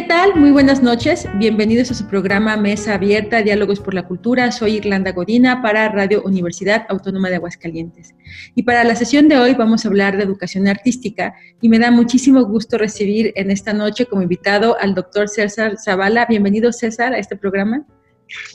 ¿Qué 0.00 0.06
tal? 0.06 0.34
Muy 0.34 0.50
buenas 0.50 0.82
noches. 0.82 1.28
Bienvenidos 1.34 1.90
a 1.90 1.94
su 1.94 2.06
programa 2.06 2.56
Mesa 2.56 2.94
Abierta, 2.94 3.42
Diálogos 3.42 3.80
por 3.80 3.92
la 3.92 4.06
Cultura. 4.08 4.50
Soy 4.50 4.76
Irlanda 4.76 5.12
Godina 5.12 5.60
para 5.60 5.90
Radio 5.90 6.22
Universidad 6.22 6.86
Autónoma 6.88 7.28
de 7.28 7.34
Aguascalientes. 7.34 8.14
Y 8.54 8.62
para 8.62 8.82
la 8.84 8.96
sesión 8.96 9.28
de 9.28 9.36
hoy 9.36 9.52
vamos 9.52 9.84
a 9.84 9.88
hablar 9.88 10.16
de 10.16 10.22
educación 10.22 10.68
artística 10.68 11.34
y 11.60 11.68
me 11.68 11.78
da 11.78 11.90
muchísimo 11.90 12.42
gusto 12.46 12.78
recibir 12.78 13.34
en 13.36 13.50
esta 13.50 13.74
noche 13.74 14.06
como 14.06 14.22
invitado 14.22 14.74
al 14.80 14.94
doctor 14.94 15.28
César 15.28 15.76
Zavala. 15.76 16.24
Bienvenido 16.24 16.72
César 16.72 17.12
a 17.12 17.18
este 17.18 17.36
programa. 17.36 17.84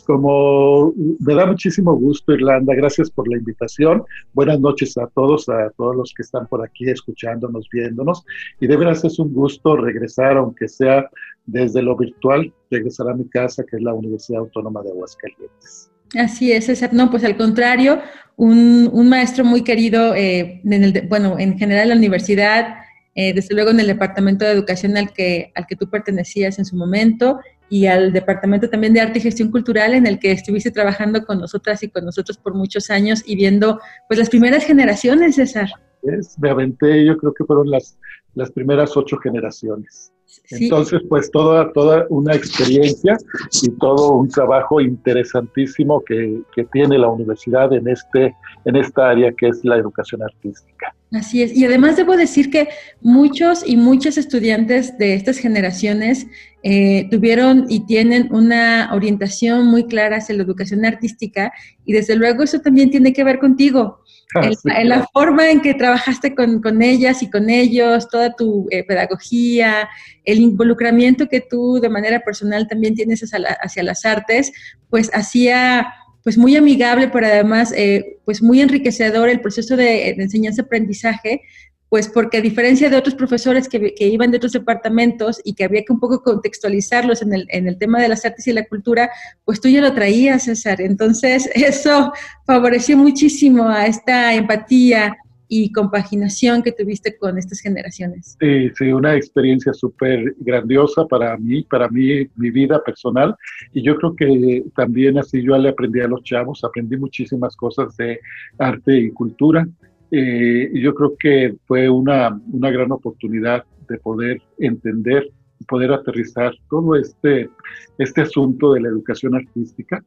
Como 0.06 0.94
me 1.20 1.36
da 1.36 1.46
muchísimo 1.46 1.94
gusto, 1.96 2.34
Irlanda, 2.34 2.74
gracias 2.76 3.10
por 3.10 3.28
la 3.28 3.38
invitación. 3.38 4.04
Buenas 4.34 4.60
noches 4.60 4.98
a 4.98 5.08
todos, 5.08 5.50
a 5.50 5.70
todos 5.78 5.96
los 5.96 6.14
que 6.14 6.22
están 6.22 6.48
por 6.48 6.64
aquí 6.64 6.90
escuchándonos, 6.90 7.68
viéndonos. 7.72 8.24
Y 8.60 8.68
de 8.68 8.78
veras 8.78 9.04
es 9.04 9.20
un 9.20 9.34
gusto 9.34 9.76
regresar, 9.78 10.38
aunque 10.38 10.68
sea 10.68 11.10
desde 11.46 11.82
lo 11.82 11.96
virtual, 11.96 12.54
regresar 12.72 13.10
a 13.10 13.14
mi 13.14 13.28
casa, 13.30 13.64
que 13.64 13.78
es 13.78 13.82
la 13.82 13.94
Universidad 13.94 14.42
Autónoma 14.42 14.82
de 14.84 14.90
Aguascalientes. 14.90 15.92
Así 16.18 16.52
es, 16.52 16.66
César. 16.66 16.94
No, 16.94 17.10
pues 17.10 17.24
al 17.24 17.36
contrario, 17.36 18.00
un, 18.38 19.10
maestro 19.10 19.44
muy 19.44 19.64
querido, 19.64 20.16
eh, 20.16 20.62
en 20.64 21.08
bueno, 21.10 21.38
en 21.40 21.58
general 21.58 21.84
en 21.84 21.90
la 21.90 21.96
universidad, 21.96 22.76
eh, 23.16 23.34
desde 23.34 23.56
luego 23.56 23.72
en 23.72 23.80
el 23.80 23.88
departamento 23.88 24.44
de 24.44 24.52
educación 24.52 24.98
al 24.98 25.14
que, 25.14 25.52
al 25.56 25.66
que 25.68 25.76
tú 25.76 25.90
pertenecías 25.90 26.60
en 26.60 26.66
su 26.66 26.76
momento 26.76 27.40
y 27.70 27.88
al 27.88 28.14
departamento 28.14 28.70
también 28.70 28.94
de 28.94 29.02
arte 29.02 29.20
y 29.20 29.22
gestión 29.22 29.52
cultural 29.52 29.94
en 29.94 30.08
el 30.08 30.20
que 30.20 30.32
estuviste 30.32 30.72
trabajando 30.72 31.26
con 31.26 31.40
nosotras 31.40 31.82
y 31.84 31.90
con 31.90 32.06
nosotros 32.06 32.38
por 32.38 32.54
muchos 32.54 32.90
años 32.90 33.24
y 33.26 33.36
viendo 33.36 33.80
pues 34.08 34.20
las 34.20 34.30
primeras 34.30 34.66
generaciones, 34.66 35.36
César. 35.36 35.70
Es, 36.04 36.38
me 36.40 36.50
aventé, 36.50 37.06
yo 37.06 37.18
creo 37.18 37.34
que 37.34 37.46
fueron 37.46 37.70
las, 37.70 37.98
las 38.36 38.52
primeras 38.52 38.96
ocho 38.96 39.18
generaciones. 39.18 40.12
Sí. 40.26 40.66
Entonces, 40.66 41.02
pues 41.08 41.32
toda, 41.32 41.72
toda 41.72 42.06
una 42.10 42.36
experiencia 42.36 43.18
y 43.64 43.70
todo 43.78 44.14
un 44.14 44.30
trabajo 44.30 44.82
interesantísimo 44.82 46.04
que, 46.04 46.42
que, 46.54 46.66
tiene 46.66 46.98
la 46.98 47.08
universidad 47.08 47.72
en, 47.74 47.88
este, 47.88 48.36
en 48.66 48.76
esta 48.76 49.10
área 49.10 49.32
que 49.32 49.48
es 49.48 49.64
la 49.64 49.78
educación 49.78 50.24
artística. 50.24 50.95
Así 51.12 51.44
es. 51.44 51.56
Y 51.56 51.66
además 51.66 51.96
debo 51.96 52.18
decir 52.18 52.50
que 52.50 52.68
muchos 53.02 53.64
y 53.66 53.78
muchas 53.78 54.18
estudiantes 54.18 54.98
de 54.98 55.14
estas 55.14 55.38
generaciones 55.38 56.28
eh, 56.64 57.08
tuvieron 57.12 57.68
y 57.70 57.86
tienen 57.86 58.34
una 58.34 58.90
orientación 58.92 59.68
muy 59.68 59.86
clara 59.86 60.18
hacia 60.18 60.36
la 60.36 60.44
educación 60.44 60.84
artística 60.84 61.54
y 61.86 61.94
desde 61.94 62.16
luego 62.16 62.44
eso 62.44 62.60
también 62.60 62.90
tiene 62.90 63.14
que 63.14 63.24
ver 63.24 63.40
contigo. 63.40 64.00
Ah, 64.34 64.48
en, 64.48 64.56
sí, 64.56 64.70
en 64.76 64.90
la 64.90 64.96
claro. 64.96 65.10
forma 65.14 65.50
en 65.52 65.62
que 65.62 65.76
trabajaste 65.76 66.34
con, 66.34 66.62
con, 66.62 66.82
ellas 66.82 67.22
y 67.22 67.30
con 67.30 67.50
ellos, 67.50 68.10
toda 68.10 68.36
tu 68.36 68.68
eh, 68.72 68.84
pedagogía, 68.84 69.88
el 70.26 70.40
involucramiento 70.40 71.30
que 71.30 71.42
tú 71.42 71.80
de 71.80 71.90
manera 71.90 72.22
personal 72.22 72.68
también 72.68 72.96
tienes 72.96 73.22
hacia, 73.24 73.40
la, 73.40 73.50
hacia 73.62 73.84
las 73.84 74.04
artes, 74.04 74.52
pues 74.90 75.12
hacía 75.14 75.88
pues 76.26 76.40
muy 76.40 76.56
amigable, 76.56 77.10
pero 77.10 77.28
además 77.28 77.72
eh, 77.78 78.18
pues 78.26 78.42
muy 78.42 78.60
enriquecedor 78.60 79.30
el 79.30 79.42
proceso 79.42 79.78
de, 79.78 80.10
enseñanza-aprendizaje, 80.10 81.44
pues 81.88 82.08
porque 82.08 82.38
a 82.38 82.42
diferencia 82.42 82.90
de 82.90 82.98
otros 82.98 83.14
profesores 83.14 83.70
que, 83.70 83.94
que, 83.94 84.08
iban 84.08 84.32
de 84.32 84.38
otros 84.38 84.54
departamentos 84.54 85.40
y 85.44 85.54
que 85.54 85.66
había 85.66 85.84
que 85.86 85.94
un 85.94 86.00
poco 86.00 86.24
contextualizarlos 86.24 87.22
en 87.22 87.32
el, 87.36 87.46
en 87.52 87.68
el 87.68 87.78
tema 87.78 88.02
de 88.02 88.10
las 88.10 88.26
artes 88.26 88.48
y 88.48 88.54
la 88.54 88.66
cultura, 88.66 89.12
pues 89.44 89.62
tú 89.62 89.70
ya 89.70 89.82
lo 89.82 89.94
traías, 89.94 90.46
César. 90.46 90.82
Entonces 90.82 91.48
eso 91.54 92.12
favoreció 92.48 92.98
muchísimo 92.98 93.70
a 93.70 93.86
esta 93.86 94.34
empatía 94.34 95.16
y 95.48 95.72
compaginación 95.72 96.64
que 96.64 96.72
tuviste 96.72 97.18
con 97.18 97.38
estas 97.38 97.60
generaciones. 97.60 98.38
Sí, 98.40 98.70
sí, 98.76 98.92
una 98.92 99.16
experiencia 99.16 99.74
súper 99.74 100.36
grandiosa 100.40 101.06
para 101.06 101.38
mí, 101.38 101.64
para 101.64 101.88
mí, 101.90 102.28
mi 102.36 102.50
vida 102.50 102.82
personal. 102.84 103.36
Y 103.74 103.84
yo 103.84 103.96
creo 103.98 104.16
que 104.16 104.64
también 104.76 105.18
así 105.18 105.44
yo 105.44 105.58
le 105.58 105.70
aprendí 105.70 106.02
a 106.02 106.08
los 106.08 106.24
chavos, 106.24 106.64
aprendí 106.64 106.98
muchísimas 106.98 107.56
cosas 107.56 107.96
de 107.98 108.20
arte 108.58 108.98
y 108.98 109.12
cultura. 109.12 109.68
Eh, 110.12 110.70
y 110.74 110.82
yo 110.82 110.94
creo 110.96 111.16
que 111.20 111.56
fue 111.66 111.90
una, 111.90 112.40
una 112.52 112.72
gran 112.72 112.92
oportunidad 112.92 113.64
de 113.88 113.98
poder 114.00 114.42
entender, 114.58 115.30
poder 115.68 115.92
aterrizar 115.94 116.54
todo 116.70 116.96
este, 116.96 117.50
este 117.98 118.22
asunto 118.22 118.74
de 118.74 118.82
la 118.82 118.90
educación 118.90 119.36
artística. 119.36 120.04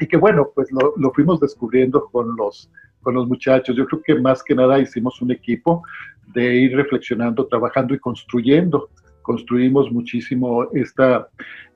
Y 0.00 0.06
que 0.06 0.16
bueno, 0.16 0.48
pues 0.54 0.70
lo, 0.70 0.94
lo 0.96 1.12
fuimos 1.12 1.40
descubriendo 1.40 2.04
con 2.12 2.36
los, 2.36 2.70
con 3.02 3.14
los 3.14 3.26
muchachos. 3.26 3.76
Yo 3.76 3.86
creo 3.86 4.02
que 4.02 4.14
más 4.16 4.42
que 4.42 4.54
nada 4.54 4.78
hicimos 4.78 5.20
un 5.22 5.30
equipo 5.30 5.82
de 6.34 6.54
ir 6.56 6.76
reflexionando, 6.76 7.46
trabajando 7.46 7.94
y 7.94 7.98
construyendo. 7.98 8.90
Construimos 9.22 9.90
muchísimo 9.90 10.68
esta, 10.72 11.28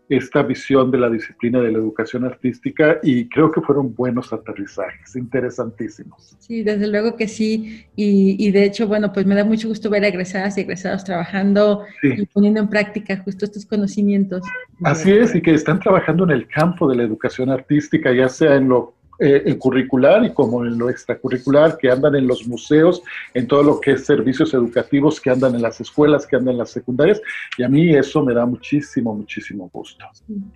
esta 0.09 0.43
visión 0.43 0.91
de 0.91 0.99
la 0.99 1.09
disciplina 1.09 1.61
de 1.61 1.72
la 1.72 1.78
educación 1.78 2.25
artística 2.25 2.99
y 3.03 3.28
creo 3.28 3.50
que 3.50 3.61
fueron 3.61 3.94
buenos 3.94 4.32
aterrizajes, 4.32 5.16
interesantísimos. 5.16 6.37
Sí, 6.38 6.62
desde 6.62 6.88
luego 6.88 7.16
que 7.16 7.28
sí. 7.28 7.87
Y, 7.97 8.37
y 8.38 8.50
de 8.50 8.65
hecho, 8.65 8.87
bueno, 8.87 9.12
pues 9.12 9.27
me 9.27 9.34
da 9.34 9.44
mucho 9.44 9.69
gusto 9.69 9.91
ver 9.91 10.05
a 10.05 10.09
egresadas 10.09 10.59
y 10.59 10.62
egresados 10.62 11.05
trabajando 11.05 11.82
sí. 12.00 12.09
y 12.16 12.27
poniendo 12.27 12.61
en 12.61 12.69
práctica 12.69 13.16
justo 13.19 13.44
estos 13.44 13.66
conocimientos. 13.66 14.43
Así 14.84 15.11
es, 15.12 15.34
y 15.34 15.41
que 15.41 15.55
están 15.55 15.81
trabajando 15.81 16.25
en 16.25 16.31
el 16.31 16.47
campo 16.49 16.88
de 16.88 16.97
la 16.97 17.03
educación 17.05 17.50
artística, 17.50 18.12
ya 18.12 18.28
sea 18.28 18.56
en 18.56 18.69
lo 18.69 18.94
eh, 19.19 19.43
en 19.47 19.59
curricular 19.59 20.25
y 20.25 20.33
como 20.33 20.65
en 20.65 20.78
lo 20.78 20.89
extracurricular, 20.91 21.77
que 21.77 21.91
andan 21.91 22.15
en 22.17 22.27
los 22.27 22.47
museos, 22.47 23.03
en 23.34 23.47
todo 23.47 23.62
lo 23.62 23.81
que 23.81 23.93
es 23.93 24.05
servicios 24.05 24.53
educativos, 24.55 25.21
que 25.21 25.31
andan 25.31 25.55
en 25.55 25.62
las 25.62 25.81
escuelas, 25.81 26.27
que 26.27 26.37
andan 26.37 26.53
en 26.53 26.59
las 26.59 26.71
secundarias, 26.71 27.21
y 27.59 27.62
a 27.62 27.69
mí 27.69 27.95
eso 27.95 28.25
me 28.25 28.34
da 28.34 28.47
muchísimo, 28.47 29.15
muchísimo 29.15 29.71
gusto. 29.73 30.05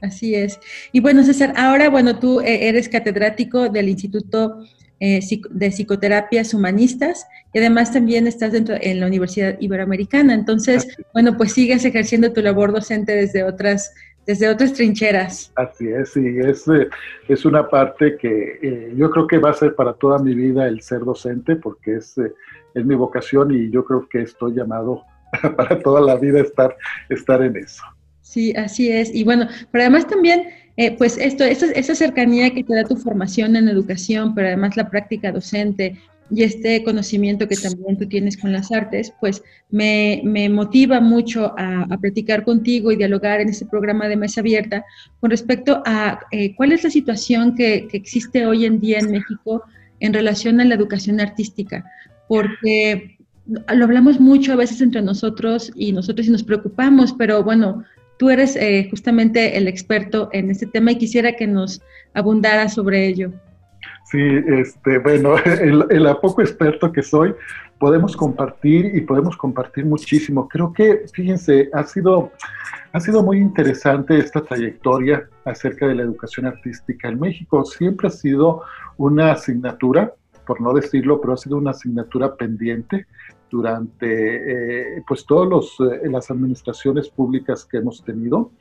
Así 0.00 0.34
es. 0.34 0.58
Y 0.92 1.00
bueno, 1.00 1.22
César, 1.22 1.52
ahora, 1.56 1.90
bueno, 1.90 2.18
tú 2.18 2.40
eh, 2.40 2.68
eres 2.68 2.88
catedrático 2.88 3.68
del 3.68 3.88
Instituto 3.88 4.58
eh, 4.98 5.20
de 5.50 5.70
Psicoterapias 5.70 6.54
Humanistas 6.54 7.26
y 7.52 7.58
además 7.58 7.92
también 7.92 8.26
estás 8.26 8.52
dentro 8.52 8.76
en 8.80 9.00
la 9.00 9.06
Universidad 9.06 9.60
Iberoamericana. 9.60 10.32
Entonces, 10.32 10.88
bueno, 11.12 11.36
pues 11.36 11.52
sigues 11.52 11.84
ejerciendo 11.84 12.32
tu 12.32 12.40
labor 12.40 12.72
docente 12.72 13.12
desde 13.12 13.44
otras 13.44 13.92
desde 14.26 14.48
otras 14.48 14.72
trincheras. 14.72 15.52
Así 15.54 15.88
es, 15.88 16.12
sí, 16.12 16.24
es, 16.38 16.64
es 17.28 17.44
una 17.44 17.68
parte 17.68 18.16
que 18.16 18.58
eh, 18.60 18.92
yo 18.96 19.10
creo 19.10 19.26
que 19.26 19.38
va 19.38 19.50
a 19.50 19.54
ser 19.54 19.74
para 19.74 19.92
toda 19.94 20.18
mi 20.18 20.34
vida 20.34 20.66
el 20.66 20.82
ser 20.82 21.00
docente, 21.00 21.56
porque 21.56 21.96
es, 21.96 22.18
eh, 22.18 22.32
es 22.74 22.84
mi 22.84 22.96
vocación 22.96 23.52
y 23.52 23.70
yo 23.70 23.84
creo 23.84 24.08
que 24.08 24.22
estoy 24.22 24.54
llamado 24.54 25.02
para 25.56 25.78
toda 25.78 26.00
la 26.00 26.16
vida 26.16 26.40
estar, 26.40 26.76
estar 27.08 27.40
en 27.42 27.56
eso. 27.56 27.82
Sí, 28.20 28.52
así 28.56 28.90
es. 28.90 29.14
Y 29.14 29.22
bueno, 29.22 29.46
pero 29.70 29.82
además 29.82 30.08
también, 30.08 30.48
eh, 30.76 30.96
pues 30.98 31.16
esto, 31.16 31.44
esa, 31.44 31.66
esa 31.66 31.94
cercanía 31.94 32.52
que 32.52 32.64
te 32.64 32.74
da 32.74 32.82
tu 32.82 32.96
formación 32.96 33.54
en 33.54 33.68
educación, 33.68 34.34
pero 34.34 34.48
además 34.48 34.76
la 34.76 34.90
práctica 34.90 35.30
docente, 35.30 35.96
y 36.30 36.42
este 36.42 36.82
conocimiento 36.82 37.46
que 37.46 37.56
también 37.56 37.96
tú 37.96 38.06
tienes 38.06 38.36
con 38.36 38.52
las 38.52 38.72
artes, 38.72 39.12
pues 39.20 39.42
me, 39.70 40.22
motiva 40.50 41.00
mucho 41.00 41.54
a, 41.56 41.82
a, 41.82 41.98
platicar 41.98 42.44
contigo 42.44 42.90
y 42.90 42.96
dialogar 42.96 43.40
en 43.40 43.48
este 43.48 43.66
programa 43.66 44.08
de 44.08 44.16
mesa 44.16 44.40
abierta 44.40 44.84
con 45.20 45.30
respecto 45.30 45.82
a 45.86 46.20
eh, 46.32 46.54
cuál 46.56 46.72
es 46.72 46.82
la 46.84 46.90
situación 46.90 47.54
que, 47.54 47.88
existe 47.92 48.46
hoy 48.46 48.64
en 48.64 48.80
día 48.80 48.98
en 48.98 49.10
México 49.10 49.62
en 50.00 50.12
relación 50.12 50.60
a 50.60 50.64
la 50.64 50.74
educación 50.74 51.20
artística, 51.20 51.84
porque 52.28 53.18
lo 53.46 53.84
hablamos 53.84 54.20
mucho 54.20 54.52
a 54.52 54.56
veces 54.56 54.80
entre 54.80 55.02
nosotros 55.02 55.72
y 55.74 55.92
nosotros 55.92 56.28
nos 56.28 56.42
preocupamos, 56.42 57.12
pero 57.12 57.42
bueno, 57.44 57.84
tú 58.18 58.30
eres 58.30 58.56
eh, 58.56 58.88
justamente 58.90 59.56
el 59.56 59.68
experto 59.68 60.28
en 60.32 60.50
este 60.50 60.66
tema 60.66 60.92
y 60.92 60.98
quisiera 60.98 61.36
que 61.36 61.46
nos 61.46 61.80
abundara 62.14 62.68
sobre 62.68 63.06
ello. 63.06 63.32
Sí, 64.10 64.20
este, 64.20 64.98
bueno, 64.98 65.36
el, 65.44 65.84
el, 65.90 66.06
a 66.06 66.20
poco 66.20 66.40
experto 66.40 66.92
que 66.92 67.02
soy, 67.02 67.34
podemos 67.78 68.16
compartir 68.16 68.94
y 68.94 69.00
podemos 69.00 69.36
compartir 69.36 69.84
muchísimo. 69.84 70.48
Creo 70.48 70.72
que, 70.72 71.06
fíjense, 71.12 71.68
ha 71.72 71.82
sido, 71.84 72.30
ha 72.92 73.00
sido 73.00 73.22
muy 73.22 73.38
interesante 73.38 74.16
esta 74.18 74.42
trayectoria 74.42 75.28
acerca 75.44 75.88
de 75.88 75.96
la 75.96 76.02
educación 76.02 76.46
artística 76.46 77.08
en 77.08 77.18
México. 77.18 77.64
Siempre 77.64 78.06
ha 78.06 78.12
sido 78.12 78.62
una 78.96 79.32
asignatura, 79.32 80.14
por 80.46 80.60
no 80.60 80.72
decirlo, 80.72 81.20
pero 81.20 81.32
ha 81.32 81.36
sido 81.36 81.56
una 81.56 81.72
asignatura 81.72 82.36
pendiente 82.36 83.06
durante 83.50 84.98
eh, 84.98 85.02
pues 85.06 85.26
todas 85.26 85.66
eh, 85.80 86.08
las 86.08 86.30
administraciones 86.30 87.08
públicas 87.08 87.64
que 87.64 87.78
hemos 87.78 88.04
tenido. 88.04 88.52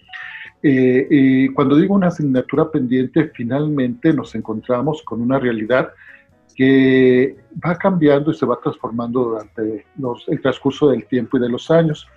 Eh, 0.67 1.05
y 1.11 1.49
cuando 1.49 1.75
digo 1.75 1.93
una 1.93 2.07
asignatura 2.07 2.71
pendiente, 2.71 3.29
finalmente 3.35 4.11
nos 4.11 4.33
encontramos 4.33 5.03
con 5.03 5.21
una 5.21 5.37
realidad 5.37 5.91
que 6.55 7.37
va 7.63 7.77
cambiando 7.77 8.31
y 8.31 8.33
se 8.33 8.47
va 8.47 8.59
transformando 8.59 9.25
durante 9.25 9.85
el 10.27 10.41
transcurso 10.41 10.89
del 10.89 11.05
tiempo 11.05 11.37
y 11.37 11.41
de 11.41 11.49
los 11.49 11.69
años. 11.69 12.07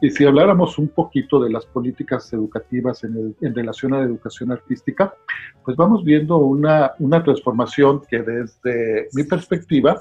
Y 0.00 0.08
si 0.08 0.24
habláramos 0.24 0.78
un 0.78 0.88
poquito 0.88 1.38
de 1.38 1.50
las 1.50 1.66
políticas 1.66 2.32
educativas 2.32 3.04
en, 3.04 3.54
relación 3.54 3.92
a 3.92 3.98
la 3.98 4.04
educación 4.04 4.52
artística, 4.52 5.12
pues 5.62 5.76
vamos 5.76 6.02
viendo 6.02 6.38
una, 6.38 6.92
una 7.00 7.22
transformación 7.22 8.00
que 8.08 8.22
desde 8.22 9.08
mi 9.12 9.24
perspectiva, 9.24 10.00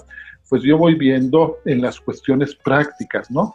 pues 0.49 0.63
yo 0.63 0.77
voy 0.77 0.95
viendo 0.95 1.57
en 1.65 1.81
las 1.81 1.99
cuestiones 1.99 2.55
prácticas, 2.55 3.29
¿no? 3.29 3.53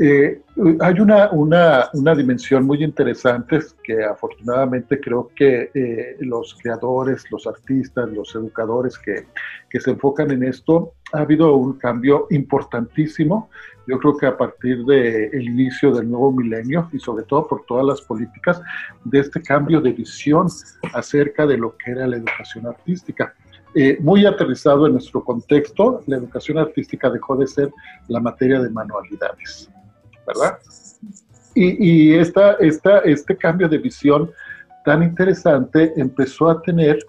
Eh, 0.00 0.40
hay 0.80 1.00
una, 1.00 1.28
una, 1.32 1.88
una, 1.92 2.14
dimensión 2.14 2.64
muy 2.64 2.84
interesante 2.84 3.58
que 3.82 4.04
afortunadamente 4.04 5.00
creo 5.00 5.28
que 5.34 5.72
eh, 5.74 6.16
los 6.20 6.56
creadores, 6.62 7.24
los 7.32 7.48
artistas, 7.48 8.08
los 8.10 8.32
educadores 8.36 8.96
que, 8.96 9.26
que, 9.68 9.80
se 9.80 9.90
enfocan 9.90 10.30
en 10.30 10.44
esto, 10.44 10.92
ha 11.12 11.18
habido 11.22 11.56
un 11.56 11.78
cambio 11.78 12.28
importantísimo. 12.30 13.50
Yo 13.88 13.98
creo 13.98 14.16
que 14.16 14.26
a 14.26 14.36
partir 14.36 14.84
del 14.84 15.34
el 15.34 15.42
inicio 15.42 15.92
del 15.92 16.08
nuevo 16.08 16.30
milenio 16.30 16.88
y 16.92 17.00
sobre 17.00 17.24
todo 17.24 17.48
por 17.48 17.64
todas 17.66 17.84
las 17.84 18.00
políticas 18.02 18.62
de 19.04 19.18
este 19.18 19.42
cambio 19.42 19.80
de 19.80 19.92
visión 19.92 20.46
acerca 20.94 21.44
de 21.44 21.58
lo 21.58 21.76
que 21.76 21.90
era 21.90 22.06
la 22.06 22.18
educación 22.18 22.68
artística. 22.68 23.34
Eh, 23.74 23.98
muy 24.00 24.24
aterrizado 24.26 24.86
en 24.86 24.92
nuestro 24.92 25.24
contexto, 25.24 26.02
la 26.06 26.18
educación 26.18 26.58
artística 26.58 27.10
dejó 27.10 27.36
de 27.36 27.48
ser 27.48 27.70
la 28.06 28.20
materia 28.20 28.60
de 28.60 28.70
manualidades 28.70 29.68
¿verdad? 30.28 30.58
Y, 31.54 32.14
esta, 32.14 32.52
esta, 32.60 32.98
este 33.00 33.36
cambio 33.36 33.68
de 33.68 33.78
visión 33.78 34.30
tan 34.84 35.02
interesante 35.02 35.92
empezó 35.96 36.48
a 36.50 36.62
tener 36.62 37.04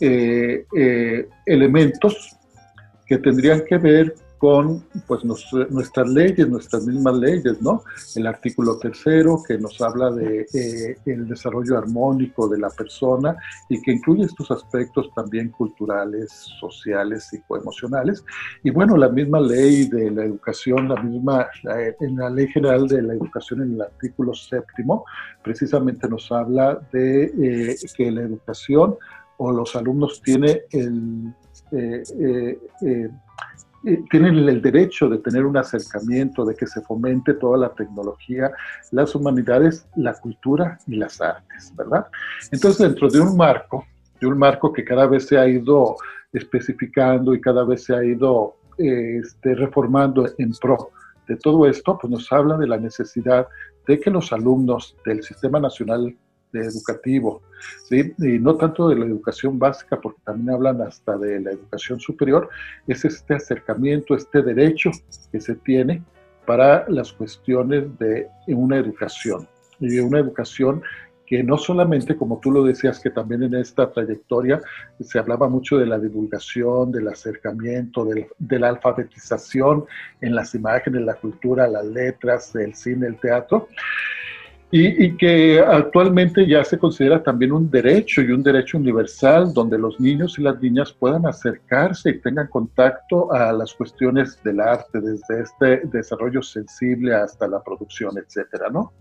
eh, 0.00 0.64
eh, 0.76 1.28
elementos 1.46 2.36
que 3.06 3.18
tendrían 3.18 3.64
que 3.64 3.78
ver 3.78 4.14
con 4.44 4.84
pues, 5.06 5.24
nuestras 5.24 6.06
leyes, 6.06 6.46
nuestras 6.46 6.86
mismas 6.86 7.16
leyes, 7.16 7.62
¿no? 7.62 7.82
El 8.14 8.26
artículo 8.26 8.76
tercero 8.76 9.42
que 9.48 9.56
nos 9.56 9.80
habla 9.80 10.10
de 10.10 10.46
eh, 10.52 10.98
el 11.06 11.26
desarrollo 11.26 11.78
armónico 11.78 12.46
de 12.46 12.58
la 12.58 12.68
persona 12.68 13.38
y 13.70 13.80
que 13.80 13.92
incluye 13.92 14.24
estos 14.24 14.50
aspectos 14.50 15.08
también 15.16 15.48
culturales, 15.48 16.30
sociales, 16.60 17.24
psicoemocionales. 17.30 18.22
Y 18.62 18.68
bueno, 18.68 18.98
la 18.98 19.08
misma 19.08 19.40
ley 19.40 19.88
de 19.88 20.10
la 20.10 20.24
educación, 20.24 20.90
la 20.90 21.02
misma, 21.02 21.46
en 22.00 22.16
la 22.16 22.28
ley 22.28 22.46
general 22.48 22.86
de 22.86 23.00
la 23.00 23.14
educación 23.14 23.62
en 23.62 23.72
el 23.76 23.80
artículo 23.80 24.34
séptimo, 24.34 25.06
precisamente 25.42 26.06
nos 26.06 26.30
habla 26.30 26.86
de 26.92 27.24
eh, 27.24 27.76
que 27.96 28.10
la 28.10 28.20
educación 28.20 28.96
o 29.38 29.50
los 29.50 29.74
alumnos 29.74 30.20
tiene 30.20 30.64
el... 30.70 31.32
Eh, 33.86 34.02
tienen 34.10 34.36
el 34.36 34.62
derecho 34.62 35.08
de 35.08 35.18
tener 35.18 35.44
un 35.44 35.56
acercamiento, 35.56 36.44
de 36.44 36.54
que 36.54 36.66
se 36.66 36.80
fomente 36.80 37.34
toda 37.34 37.58
la 37.58 37.68
tecnología, 37.74 38.50
las 38.92 39.14
humanidades, 39.14 39.86
la 39.96 40.14
cultura 40.14 40.78
y 40.86 40.96
las 40.96 41.20
artes, 41.20 41.72
¿verdad? 41.76 42.06
Entonces, 42.50 42.78
dentro 42.78 43.08
de 43.08 43.20
un 43.20 43.36
marco, 43.36 43.84
de 44.20 44.26
un 44.26 44.38
marco 44.38 44.72
que 44.72 44.84
cada 44.84 45.06
vez 45.06 45.26
se 45.26 45.36
ha 45.36 45.46
ido 45.46 45.96
especificando 46.32 47.34
y 47.34 47.40
cada 47.40 47.64
vez 47.64 47.84
se 47.84 47.94
ha 47.94 48.02
ido 48.02 48.56
este, 48.78 49.54
reformando 49.54 50.26
en 50.38 50.52
pro 50.60 50.90
de 51.28 51.36
todo 51.36 51.66
esto, 51.66 51.98
pues 51.98 52.10
nos 52.10 52.30
habla 52.32 52.56
de 52.56 52.66
la 52.66 52.78
necesidad 52.78 53.46
de 53.86 54.00
que 54.00 54.10
los 54.10 54.32
alumnos 54.32 54.96
del 55.04 55.22
Sistema 55.22 55.60
Nacional 55.60 56.16
educativo, 56.60 57.42
¿sí? 57.84 58.12
y 58.18 58.38
no 58.38 58.56
tanto 58.56 58.88
de 58.88 58.96
la 58.96 59.06
educación 59.06 59.58
básica, 59.58 60.00
porque 60.00 60.20
también 60.24 60.50
hablan 60.50 60.82
hasta 60.82 61.16
de 61.16 61.40
la 61.40 61.52
educación 61.52 62.00
superior, 62.00 62.48
es 62.86 63.04
este 63.04 63.34
acercamiento, 63.34 64.14
este 64.14 64.42
derecho 64.42 64.90
que 65.32 65.40
se 65.40 65.54
tiene 65.56 66.02
para 66.46 66.88
las 66.88 67.12
cuestiones 67.12 67.86
de 67.98 68.28
una 68.48 68.76
educación, 68.76 69.48
y 69.80 69.98
una 69.98 70.18
educación 70.18 70.82
que 71.26 71.42
no 71.42 71.56
solamente, 71.56 72.16
como 72.16 72.38
tú 72.38 72.50
lo 72.50 72.62
decías, 72.62 73.00
que 73.00 73.10
también 73.10 73.42
en 73.42 73.54
esta 73.54 73.90
trayectoria 73.90 74.60
se 75.00 75.18
hablaba 75.18 75.48
mucho 75.48 75.78
de 75.78 75.86
la 75.86 75.98
divulgación, 75.98 76.92
del 76.92 77.08
acercamiento, 77.08 78.06
de 78.38 78.58
la 78.58 78.68
alfabetización 78.68 79.86
en 80.20 80.34
las 80.34 80.54
imágenes, 80.54 81.02
la 81.02 81.14
cultura, 81.14 81.66
las 81.66 81.86
letras, 81.86 82.54
el 82.56 82.74
cine, 82.74 83.06
el 83.06 83.18
teatro, 83.18 83.68
y, 84.76 85.16
que 85.16 85.60
actualmente 85.60 86.48
ya 86.48 86.64
se 86.64 86.76
considera 86.76 87.22
también 87.22 87.52
un 87.52 87.70
derecho 87.70 88.22
y 88.22 88.32
un 88.32 88.42
derecho 88.42 88.76
universal 88.76 89.54
donde 89.54 89.78
los 89.78 90.00
niños 90.00 90.36
y 90.36 90.42
las 90.42 90.60
niñas 90.60 90.92
puedan 90.92 91.26
acercarse 91.26 92.10
y 92.10 92.18
tengan 92.18 92.48
contacto 92.48 93.32
a 93.32 93.52
las 93.52 93.72
cuestiones 93.72 94.42
del 94.42 94.58
arte, 94.58 95.00
desde 95.00 95.42
este 95.42 95.86
desarrollo 95.86 96.42
sensible 96.42 97.14
hasta 97.14 97.46
la 97.46 97.62
producción, 97.62 98.18
etcétera, 98.18 98.68
¿no? 98.68 98.92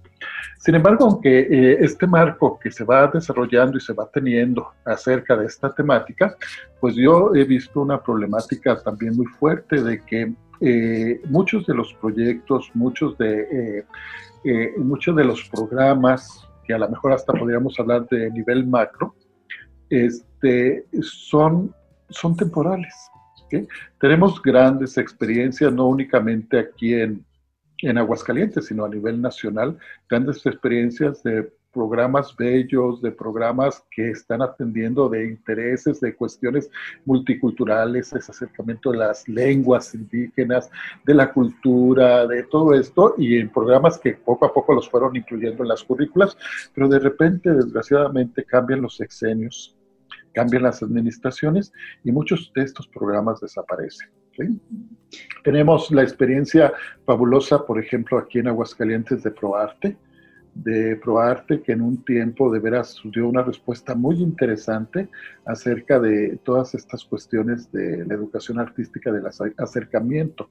Sin 0.60 0.76
embargo, 0.76 1.06
aunque 1.06 1.40
eh, 1.40 1.78
este 1.80 2.06
marco 2.06 2.60
que 2.60 2.70
se 2.70 2.84
va 2.84 3.08
desarrollando 3.08 3.78
y 3.78 3.82
se 3.82 3.94
va 3.94 4.08
teniendo 4.14 4.68
acerca 4.86 5.36
de 5.36 5.48
esta 5.48 5.74
temática, 5.74 6.38
pues 6.80 6.94
yo 6.96 7.34
he 7.34 7.46
visto 7.46 7.82
una 7.82 8.00
problemática 8.00 8.80
también 8.80 9.16
muy 9.16 9.26
fuerte 9.26 9.82
de 9.82 10.04
que 10.06 10.32
eh, 10.62 11.20
muchos 11.30 11.66
de 11.66 11.74
los 11.74 11.94
proyectos, 11.96 12.70
muchos 12.76 13.18
de 13.18 13.48
eh, 13.52 13.86
eh, 14.44 14.74
muchos 14.78 15.16
de 15.16 15.24
los 15.24 15.48
programas, 15.50 16.48
que 16.64 16.74
a 16.74 16.78
lo 16.78 16.90
mejor 16.90 17.14
hasta 17.14 17.34
podríamos 17.34 17.80
hablar 17.80 18.08
de 18.08 18.32
nivel 18.32 18.66
macro, 18.66 19.16
este, 19.90 20.86
son, 21.02 21.74
son 22.10 22.36
temporales. 22.36 22.94
Tenemos 24.00 24.42
grandes 24.42 24.98
experiencias, 24.98 25.72
no 25.72 25.88
únicamente 25.88 26.58
aquí 26.58 26.96
en, 26.96 27.24
en 27.80 27.98
Aguascalientes, 27.98 28.66
sino 28.66 28.86
a 28.86 28.90
nivel 28.90 29.22
nacional, 29.22 29.78
grandes 30.10 30.44
experiencias 30.46 31.22
de 31.22 31.54
programas 31.74 32.36
bellos, 32.38 33.02
de 33.02 33.12
programas 33.12 33.84
que 33.92 34.12
están 34.12 34.42
atendiendo 34.42 35.10
de 35.10 35.26
intereses, 35.26 36.00
de 36.00 36.16
cuestiones 36.16 36.70
multiculturales, 37.06 38.14
ese 38.14 38.32
acercamiento 38.32 38.92
de 38.92 39.00
las 39.00 39.28
lenguas 39.28 39.94
indígenas, 39.96 40.70
de 41.04 41.14
la 41.16 41.34
cultura, 41.34 42.28
de 42.28 42.44
todo 42.44 42.74
esto, 42.74 43.16
y 43.18 43.38
en 43.38 43.50
programas 43.50 43.98
que 43.98 44.14
poco 44.14 44.46
a 44.46 44.54
poco 44.54 44.74
los 44.74 44.90
fueron 44.90 45.16
incluyendo 45.16 45.64
en 45.64 45.70
las 45.70 45.84
currículas, 45.84 46.38
pero 46.74 46.88
de 46.88 47.00
repente, 47.00 47.52
desgraciadamente, 47.52 48.46
cambian 48.46 48.82
los 48.82 48.96
sexenios, 48.96 49.76
cambian 50.34 50.64
las 50.64 50.84
administraciones 50.84 51.74
y 52.04 52.12
muchos 52.12 52.52
de 52.56 52.64
estos 52.64 52.88
programas 52.88 53.42
desaparecen. 53.42 54.10
Tenemos 55.44 55.92
la 55.92 56.02
experiencia 56.02 56.74
fabulosa, 57.06 57.66
por 57.66 57.80
ejemplo, 57.80 58.18
aquí 58.18 58.40
en 58.40 58.48
Aguascalientes 58.48 59.22
de 59.24 59.32
ProArte, 59.32 59.98
de 60.56 60.96
ProArte, 60.98 61.62
que 61.62 61.72
en 61.72 61.82
un 61.82 62.04
tiempo 62.04 62.52
de 62.52 62.60
veras 62.60 63.02
dio 63.06 63.28
una 63.28 63.44
respuesta 63.44 63.96
muy 63.96 64.22
interesante 64.22 65.10
acerca 65.46 66.00
de 66.00 66.38
todas 66.44 66.76
estas 66.76 67.04
cuestiones 67.06 67.72
de 67.72 68.06
la 68.06 68.14
educación 68.14 68.60
artística, 68.60 69.12
del 69.12 69.26
acercamiento 69.58 70.50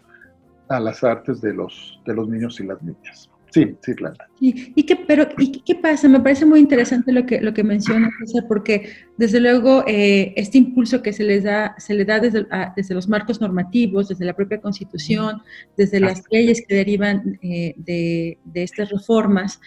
a 0.69 0.81
las 0.81 1.05
artes 1.05 1.41
de 1.41 1.55
los, 1.55 2.01
de 2.07 2.15
los 2.15 2.29
niños 2.29 2.59
y 2.61 2.65
las 2.65 2.83
niñas. 2.83 3.31
Sí, 3.53 3.77
sí, 3.83 3.95
claro. 3.95 4.17
¿Y, 4.41 4.83
qué, 4.85 4.97
pero, 4.97 5.29
¿y 5.37 5.61
qué 5.61 5.75
pasa? 5.75 6.09
Me 6.09 6.21
parece 6.21 6.47
muy 6.47 6.59
interesante 6.59 7.13
lo 7.13 7.27
que, 7.27 7.39
lo 7.39 7.53
que 7.53 7.63
mencionas, 7.63 8.11
porque 8.49 8.89
desde 9.19 9.41
luego 9.41 9.85
eh, 9.87 10.33
este 10.37 10.57
impulso 10.57 11.03
que 11.03 11.13
se 11.13 11.23
les 11.23 11.45
da, 11.45 11.75
se 11.77 11.93
le 11.93 12.07
da 12.07 12.19
desde, 12.19 12.47
desde, 12.75 12.95
los 12.95 13.09
marcos 13.09 13.43
normativos, 13.43 14.09
desde 14.09 14.25
la 14.25 14.35
propia 14.35 14.59
constitución, 14.59 15.43
desde 15.77 16.01
las 16.01 16.23
leyes 16.31 16.65
que 16.67 16.77
derivan 16.77 17.39
eh, 17.43 17.75
de, 17.77 18.39
de, 18.43 18.63
estas 18.63 18.89
reformas, 18.89 19.61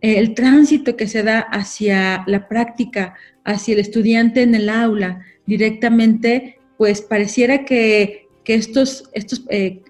el 0.00 0.34
tránsito 0.34 0.96
que 0.96 1.06
se 1.06 1.22
da 1.22 1.40
hacia 1.40 2.24
la 2.26 2.48
práctica, 2.48 3.14
hacia 3.44 3.74
el 3.74 3.80
estudiante 3.80 4.42
en 4.42 4.54
el 4.54 4.68
aula 4.68 5.20
directamente, 5.46 6.58
pues 6.78 7.02
pareciera 7.02 7.64
que, 7.64 8.28
estos, 8.46 9.08
estos 9.12 9.44
eh, 9.48 9.80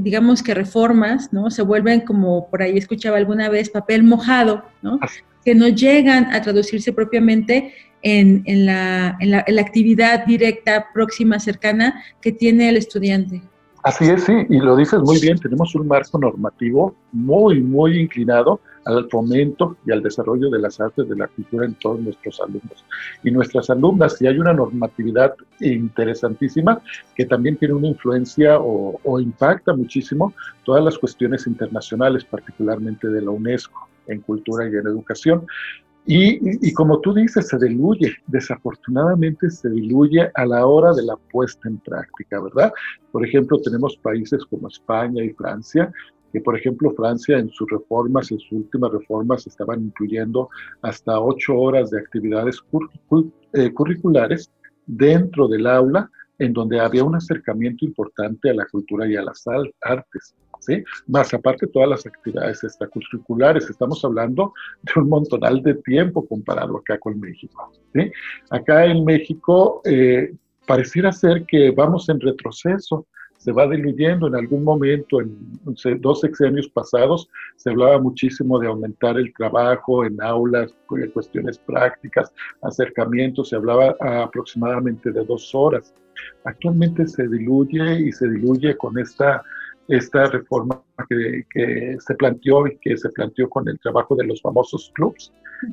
digamos 0.00 0.42
que 0.42 0.54
reformas, 0.54 1.32
¿no? 1.32 1.50
Se 1.50 1.62
vuelven 1.62 2.00
como, 2.00 2.50
por 2.50 2.62
ahí 2.62 2.76
escuchaba 2.76 3.16
alguna 3.16 3.48
vez, 3.48 3.70
papel 3.70 4.02
mojado, 4.02 4.64
¿no? 4.82 4.98
Que 5.44 5.54
no 5.54 5.68
llegan 5.68 6.34
a 6.34 6.42
traducirse 6.42 6.92
propiamente 6.92 7.74
en, 8.02 8.42
la, 8.66 9.16
en, 9.20 9.30
la, 9.30 9.44
en 9.46 9.54
la 9.54 9.62
actividad 9.62 10.26
directa, 10.26 10.86
próxima, 10.92 11.38
cercana 11.38 12.02
que 12.20 12.32
tiene 12.32 12.68
el 12.70 12.76
estudiante. 12.76 13.42
Así 13.84 14.06
es, 14.06 14.24
sí, 14.24 14.32
y 14.48 14.58
lo 14.58 14.76
dices 14.76 14.98
muy 15.00 15.20
bien, 15.20 15.38
tenemos 15.38 15.74
un 15.74 15.86
marco 15.86 16.18
normativo 16.18 16.96
muy, 17.12 17.60
muy 17.60 18.00
inclinado 18.00 18.60
al 18.88 19.08
fomento 19.10 19.76
y 19.84 19.92
al 19.92 20.02
desarrollo 20.02 20.48
de 20.50 20.58
las 20.58 20.80
artes 20.80 21.08
de 21.08 21.16
la 21.16 21.28
cultura 21.28 21.66
en 21.66 21.74
todos 21.74 22.00
nuestros 22.00 22.40
alumnos. 22.40 22.84
Y 23.22 23.30
nuestras 23.30 23.68
alumnas, 23.70 24.20
y 24.20 24.26
hay 24.26 24.38
una 24.38 24.52
normatividad 24.52 25.34
interesantísima 25.60 26.80
que 27.14 27.26
también 27.26 27.56
tiene 27.56 27.74
una 27.74 27.88
influencia 27.88 28.58
o, 28.58 28.98
o 29.04 29.20
impacta 29.20 29.74
muchísimo 29.74 30.32
todas 30.64 30.82
las 30.82 30.98
cuestiones 30.98 31.46
internacionales, 31.46 32.24
particularmente 32.24 33.08
de 33.08 33.22
la 33.22 33.30
UNESCO 33.30 33.88
en 34.06 34.20
cultura 34.22 34.64
y 34.64 34.70
en 34.70 34.86
educación. 34.86 35.46
Y, 36.10 36.72
como 36.72 37.00
tú 37.00 37.12
dices, 37.12 37.48
se 37.48 37.58
diluye, 37.58 38.16
desafortunadamente 38.28 39.50
se 39.50 39.68
diluye 39.68 40.30
a 40.34 40.46
la 40.46 40.66
hora 40.66 40.94
de 40.94 41.02
la 41.02 41.16
puesta 41.16 41.68
en 41.68 41.76
práctica, 41.80 42.40
¿verdad? 42.40 42.72
Por 43.12 43.26
ejemplo, 43.26 43.60
tenemos 43.60 43.94
países 43.98 44.42
como 44.46 44.68
España 44.68 45.22
y 45.22 45.34
Francia, 45.34 45.92
que 46.32 46.40
por 46.40 46.58
ejemplo 46.58 46.92
Francia 46.92 47.38
en 47.38 47.50
sus 47.50 47.68
reformas, 47.70 48.30
en 48.30 48.38
sus 48.38 48.52
últimas 48.52 48.92
reformas, 48.92 49.46
estaban 49.46 49.84
incluyendo 49.84 50.48
hasta 50.82 51.20
ocho 51.20 51.56
horas 51.56 51.90
de 51.90 52.00
actividades 52.00 52.62
eh, 53.54 53.72
curriculares 53.72 54.50
dentro 54.86 55.48
del 55.48 55.66
aula, 55.66 56.10
en 56.38 56.52
donde 56.52 56.80
había 56.80 57.04
un 57.04 57.16
acercamiento 57.16 57.84
importante 57.84 58.50
a 58.50 58.54
la 58.54 58.66
cultura 58.66 59.06
y 59.06 59.16
a 59.16 59.22
las 59.22 59.44
artes. 59.80 60.34
¿sí? 60.60 60.82
Más 61.06 61.32
aparte 61.34 61.66
todas 61.66 61.88
las 61.88 62.06
actividades 62.06 62.62
extracurriculares, 62.62 63.68
estamos 63.68 64.04
hablando 64.04 64.52
de 64.82 65.00
un 65.00 65.08
montonal 65.08 65.62
de 65.62 65.74
tiempo 65.74 66.26
comparado 66.26 66.78
acá 66.78 66.98
con 66.98 67.18
México. 67.18 67.72
¿sí? 67.92 68.10
Acá 68.50 68.86
en 68.86 69.04
México 69.04 69.80
eh, 69.84 70.32
pareciera 70.66 71.12
ser 71.12 71.44
que 71.46 71.70
vamos 71.70 72.08
en 72.08 72.20
retroceso, 72.20 73.06
se 73.38 73.52
va 73.52 73.66
diluyendo 73.66 74.26
en 74.26 74.34
algún 74.34 74.64
momento, 74.64 75.20
en 75.20 75.36
dos 76.00 76.20
sexenios 76.20 76.68
pasados, 76.68 77.28
se 77.56 77.70
hablaba 77.70 77.98
muchísimo 77.98 78.58
de 78.58 78.66
aumentar 78.66 79.16
el 79.16 79.32
trabajo 79.34 80.04
en 80.04 80.20
aulas, 80.20 80.74
cuestiones 81.14 81.58
prácticas, 81.58 82.32
acercamientos, 82.62 83.48
se 83.48 83.56
hablaba 83.56 83.96
aproximadamente 84.00 85.10
de 85.10 85.24
dos 85.24 85.54
horas. 85.54 85.94
Actualmente 86.44 87.06
se 87.06 87.26
diluye 87.28 88.00
y 88.00 88.12
se 88.12 88.28
diluye 88.28 88.76
con 88.76 88.98
esta 88.98 89.42
esta 89.88 90.26
reforma 90.26 90.82
que, 91.08 91.96
se 91.98 92.14
planteó 92.14 92.66
y 92.66 92.76
que 92.78 92.96
se 92.96 93.08
planteó 93.10 93.48
con 93.48 93.68
el 93.68 93.78
trabajo 93.80 94.14
de 94.14 94.26
los 94.26 94.40
famosos 94.42 94.92
clubs, 94.94 95.32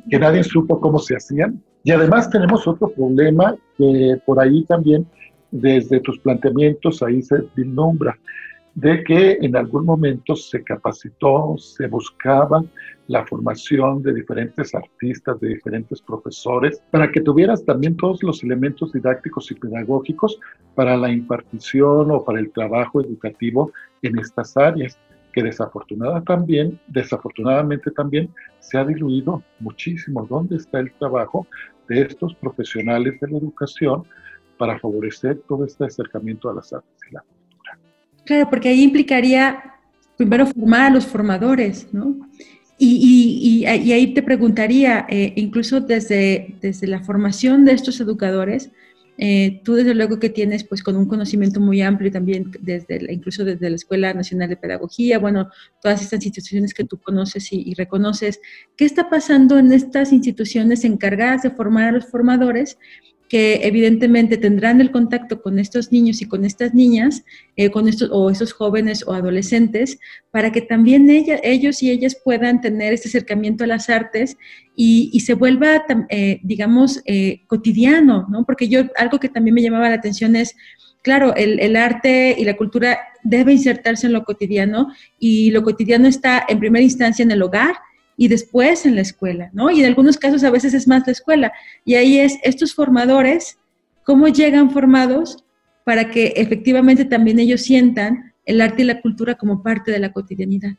que 0.10 0.18
nadie 0.18 0.44
supo 0.44 0.80
cómo 0.80 1.00
se 1.00 1.16
hacían. 1.16 1.62
Y 1.84 1.92
además 1.92 2.30
tenemos 2.30 2.68
otro 2.68 2.88
problema 2.90 3.56
que 3.78 4.18
por 4.26 4.40
ahí 4.40 4.64
también, 4.64 5.06
desde 5.62 6.00
tus 6.02 6.20
planteamientos, 6.20 7.02
ahí 7.02 7.22
se 7.22 7.44
vislumbra 7.56 8.18
de 8.76 9.04
que 9.06 9.38
en 9.42 9.56
algún 9.56 9.86
momento 9.86 10.36
se 10.36 10.62
capacitó, 10.62 11.56
se 11.58 11.88
buscaba 11.88 12.62
la 13.08 13.26
formación 13.26 14.04
de 14.04 14.14
diferentes 14.14 14.76
artistas, 14.76 15.40
de 15.40 15.50
diferentes 15.50 16.02
profesores, 16.02 16.82
para 16.92 17.10
que 17.10 17.22
tuvieras 17.22 17.64
también 17.64 17.96
todos 17.96 18.22
los 18.22 18.44
elementos 18.44 18.92
didácticos 18.92 19.50
y 19.52 19.56
pedagógicos 19.56 20.40
para 20.76 20.98
la 20.98 21.10
impartición 21.10 22.12
o 22.12 22.24
para 22.26 22.40
el 22.40 22.52
trabajo 22.52 23.02
educativo 23.02 23.72
en 24.02 24.20
estas 24.20 24.58
áreas, 24.58 25.00
que 25.32 25.44
desafortunadamente 25.44 26.26
también, 26.26 26.80
desafortunadamente 26.88 27.92
también 27.92 28.30
se 28.60 28.78
ha 28.78 28.84
diluido 28.84 29.42
muchísimo. 29.60 30.28
¿Dónde 30.30 30.58
está 30.58 30.80
el 30.80 30.92
trabajo 30.94 31.48
de 31.88 32.02
estos 32.02 32.36
profesionales 32.36 33.18
de 33.22 33.30
la 33.30 33.38
educación 33.38 34.04
para 34.58 34.80
favorecer 34.80 35.42
todo 35.48 35.66
este 35.66 35.86
acercamiento 35.86 36.50
a 36.50 36.54
las 36.56 36.72
artes 36.74 36.92
y 37.10 37.14
la 37.14 37.24
Claro, 38.26 38.50
porque 38.50 38.70
ahí 38.70 38.82
implicaría 38.82 39.76
primero 40.18 40.48
formar 40.48 40.82
a 40.82 40.90
los 40.90 41.06
formadores, 41.06 41.94
¿no? 41.94 42.16
Y, 42.78 43.64
y, 43.64 43.68
y 43.68 43.92
ahí 43.94 44.14
te 44.14 44.22
preguntaría, 44.22 45.06
eh, 45.08 45.32
incluso 45.38 45.80
desde, 45.80 46.56
desde 46.60 46.88
la 46.88 47.02
formación 47.02 47.64
de 47.64 47.72
estos 47.72 48.02
educadores, 48.02 48.72
eh, 49.18 49.62
tú 49.64 49.76
desde 49.76 49.96
luego 49.96 50.20
que 50.20 50.30
tienes 50.30 50.66
pues 50.66 50.84
con 50.84 50.98
un 50.98 51.06
conocimiento 51.06 51.62
muy 51.62 51.82
amplio 51.82 52.12
también 52.12 52.52
desde 52.60 53.14
incluso 53.14 53.46
desde 53.46 53.70
la 53.70 53.78
Escuela 53.78 54.14
Nacional 54.14 54.50
de 54.50 54.58
Pedagogía, 54.58 55.20
bueno, 55.20 55.50
todas 55.82 56.02
estas 56.02 56.26
instituciones 56.26 56.74
que 56.74 56.84
tú 56.84 56.98
conoces 56.98 57.54
y, 57.54 57.64
y, 57.66 57.76
reconoces, 57.76 58.42
¿qué 58.76 58.84
está 58.84 59.10
pasando 59.10 59.58
en 59.58 59.72
estas 59.72 60.12
instituciones 60.12 60.84
encargadas 60.84 61.44
de 61.44 61.52
formar 61.52 61.86
a 61.86 61.92
los 61.94 62.08
formadores 62.08 62.78
que 63.30 63.62
evidentemente 63.64 64.38
tendrán 64.38 64.82
el 64.82 64.92
contacto 64.92 65.42
con 65.42 65.58
estos 65.58 65.92
niños 65.92 66.22
y 66.22 66.28
con 66.28 66.46
estas 66.46 66.74
niñas, 66.74 67.24
eh, 67.56 67.72
con 67.72 67.88
estos, 67.88 68.10
o 68.12 68.30
esos 68.30 68.54
jóvenes 68.54 69.04
o 69.08 69.14
adolescentes, 69.14 70.00
para 70.32 70.52
que 70.52 70.62
también 70.62 71.10
ellos 71.10 71.82
y 71.82 71.90
ellas 71.90 72.18
puedan 72.24 72.62
tener 72.62 72.94
este 72.94 73.08
acercamiento 73.08 73.64
a 73.64 73.68
las 73.68 73.90
artes 73.90 74.38
y, 74.76 75.20
se 75.22 75.34
vuelva, 75.34 75.86
eh, 76.10 76.40
digamos, 76.44 77.02
eh, 77.06 77.42
cotidiano, 77.48 78.28
¿no? 78.30 78.46
Porque 78.46 78.68
yo, 78.68 78.84
algo 78.96 79.20
que 79.20 79.30
también 79.30 79.56
me 79.56 79.62
llamaba 79.62 79.90
la 79.90 79.96
atención 79.96 80.36
es, 80.36 80.56
claro, 81.02 81.36
el, 81.36 81.76
arte 81.76 82.36
y 82.38 82.46
la 82.46 82.58
cultura 82.58 83.00
debe 83.24 83.54
insertarse 83.54 84.08
en 84.08 84.14
lo 84.14 84.24
cotidiano 84.24 84.90
y 85.18 85.50
lo 85.52 85.64
cotidiano 85.64 86.08
está 86.08 86.46
en 86.48 86.60
primera 86.60 86.84
instancia 86.84 87.24
en 87.24 87.32
el 87.32 87.42
hogar 87.42 87.76
y 88.18 88.28
después 88.28 88.86
en 88.86 88.96
la 88.96 89.02
escuela, 89.02 89.50
¿no? 89.54 89.70
Y 89.70 89.82
en 89.82 89.88
algunos 89.88 90.18
casos 90.18 90.44
a 90.44 90.52
veces 90.52 90.74
es 90.74 90.88
más 90.88 91.06
la 91.06 91.12
escuela. 91.12 91.54
Y 91.84 91.96
ahí 91.96 92.20
es 92.20 92.38
estos 92.44 92.74
formadores, 92.74 93.58
cómo 94.04 94.28
llegan 94.28 94.72
formados 94.72 95.44
para 95.84 96.10
que 96.10 96.34
efectivamente 96.36 97.06
también 97.06 97.40
ellos 97.40 97.62
sientan 97.62 98.34
el 98.46 98.62
arte 98.62 98.84
y 98.84 98.86
la 98.86 99.02
cultura 99.02 99.36
como 99.36 99.62
parte 99.62 99.92
de 99.92 100.00
la 100.00 100.12
cotidianidad. 100.12 100.72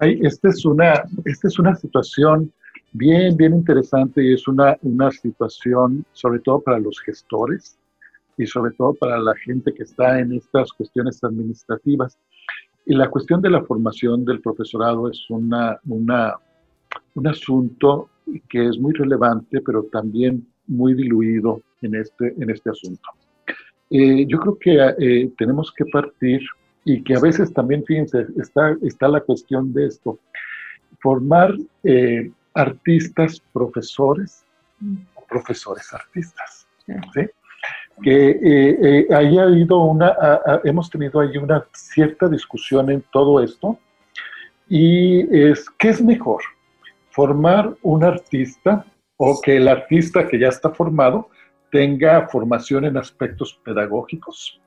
esta, 0.00 0.48
es 0.48 0.64
una, 0.64 1.04
esta 1.24 1.48
es 1.48 1.58
una 1.58 1.74
situación 1.74 2.52
bien, 2.92 3.36
bien 3.36 3.54
interesante 3.54 4.22
y 4.22 4.34
es 4.34 4.46
una, 4.46 4.76
una 4.82 5.10
situación 5.10 6.04
sobre 6.12 6.40
todo 6.40 6.60
para 6.60 6.78
los 6.78 7.00
gestores 7.00 7.78
y 8.36 8.46
sobre 8.46 8.72
todo 8.72 8.94
para 8.94 9.18
la 9.18 9.34
gente 9.36 9.72
que 9.72 9.82
está 9.82 10.18
en 10.18 10.32
estas 10.32 10.72
cuestiones 10.72 11.22
administrativas. 11.22 12.18
Y 12.84 12.94
la 12.94 13.08
cuestión 13.08 13.40
de 13.40 13.50
la 13.50 13.62
formación 13.62 14.24
del 14.24 14.40
profesorado 14.40 15.08
es 15.10 15.24
una, 15.30 15.78
una, 15.86 16.34
un 17.14 17.26
asunto 17.26 18.08
que 18.48 18.68
es 18.68 18.78
muy 18.78 18.92
relevante, 18.92 19.60
pero 19.60 19.84
también 19.84 20.46
muy 20.66 20.94
diluido 20.94 21.60
en 21.82 21.94
este, 21.96 22.34
en 22.38 22.50
este 22.50 22.70
asunto. 22.70 23.10
Eh, 23.90 24.24
yo 24.26 24.38
creo 24.40 24.58
que 24.58 24.94
eh, 24.98 25.30
tenemos 25.36 25.72
que 25.72 25.84
partir 25.86 26.40
y 26.84 27.02
que 27.02 27.14
a 27.14 27.20
veces 27.20 27.52
también, 27.52 27.84
fíjense, 27.84 28.26
está, 28.38 28.76
está 28.82 29.08
la 29.08 29.20
cuestión 29.20 29.72
de 29.72 29.86
esto, 29.86 30.18
formar 31.00 31.54
eh, 31.84 32.30
artistas 32.54 33.42
profesores 33.52 34.44
o 35.14 35.26
profesores 35.26 35.92
artistas. 35.92 36.66
¿sí? 36.86 37.28
Que 38.02 39.06
haya 39.14 39.42
habido 39.44 39.78
una, 39.84 40.16
hemos 40.64 40.90
tenido 40.90 41.20
ahí 41.20 41.36
una 41.36 41.64
cierta 41.72 42.28
discusión 42.28 42.90
en 42.90 43.04
todo 43.12 43.42
esto 43.42 43.78
y 44.68 45.20
es, 45.36 45.68
¿qué 45.78 45.90
es 45.90 46.02
mejor? 46.02 46.42
Formar 47.12 47.74
un 47.82 48.04
artista 48.04 48.84
o 49.16 49.40
que 49.40 49.56
el 49.56 49.68
artista 49.68 50.26
que 50.26 50.38
ya 50.38 50.48
está 50.48 50.70
formado 50.70 51.28
tenga 51.70 52.28
formación 52.28 52.84
en 52.84 52.96
aspectos 52.96 53.58
pedagógicos 53.64 54.60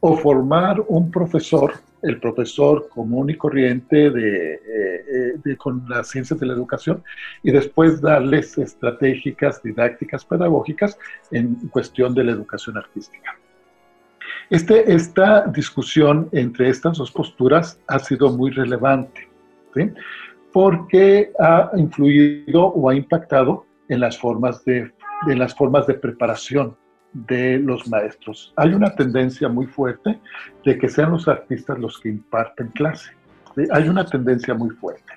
o 0.00 0.16
formar 0.16 0.82
un 0.88 1.10
profesor, 1.10 1.74
el 2.02 2.18
profesor 2.18 2.88
común 2.88 3.30
y 3.30 3.36
corriente 3.36 4.10
de, 4.10 4.54
eh, 4.54 5.34
eh, 5.44 5.56
con 5.56 5.84
las 5.88 6.08
ciencias 6.08 6.40
de 6.40 6.46
la 6.46 6.54
educación 6.54 7.04
y 7.44 7.52
después 7.52 8.00
darles 8.00 8.58
estratégicas, 8.58 9.62
didácticas, 9.62 10.24
pedagógicas 10.24 10.98
en 11.30 11.54
cuestión 11.68 12.14
de 12.14 12.24
la 12.24 12.32
educación 12.32 12.76
artística. 12.76 13.38
Este, 14.50 14.92
esta 14.92 15.46
discusión 15.46 16.28
entre 16.32 16.68
estas 16.68 16.98
dos 16.98 17.12
posturas 17.12 17.78
ha 17.86 17.98
sido 18.00 18.36
muy 18.36 18.50
relevante. 18.50 19.28
Porque 20.52 21.32
ha 21.38 21.70
influido 21.76 22.66
o 22.66 22.88
ha 22.88 22.94
impactado 22.94 23.66
en 23.88 24.00
las 24.00 24.18
formas 24.18 24.64
de, 24.64 24.92
en 25.28 25.38
las 25.38 25.54
formas 25.54 25.86
de 25.86 25.94
preparación 25.94 26.76
de 27.12 27.58
los 27.58 27.86
maestros. 27.88 28.52
Hay 28.56 28.72
una 28.72 28.94
tendencia 28.94 29.48
muy 29.48 29.66
fuerte 29.66 30.18
de 30.64 30.78
que 30.78 30.88
sean 30.88 31.12
los 31.12 31.28
artistas 31.28 31.78
los 31.78 32.00
que 32.00 32.08
imparten 32.08 32.68
clase. 32.68 33.10
Hay 33.70 33.88
una 33.88 34.06
tendencia 34.06 34.54
muy 34.54 34.70
fuerte. 34.70 35.12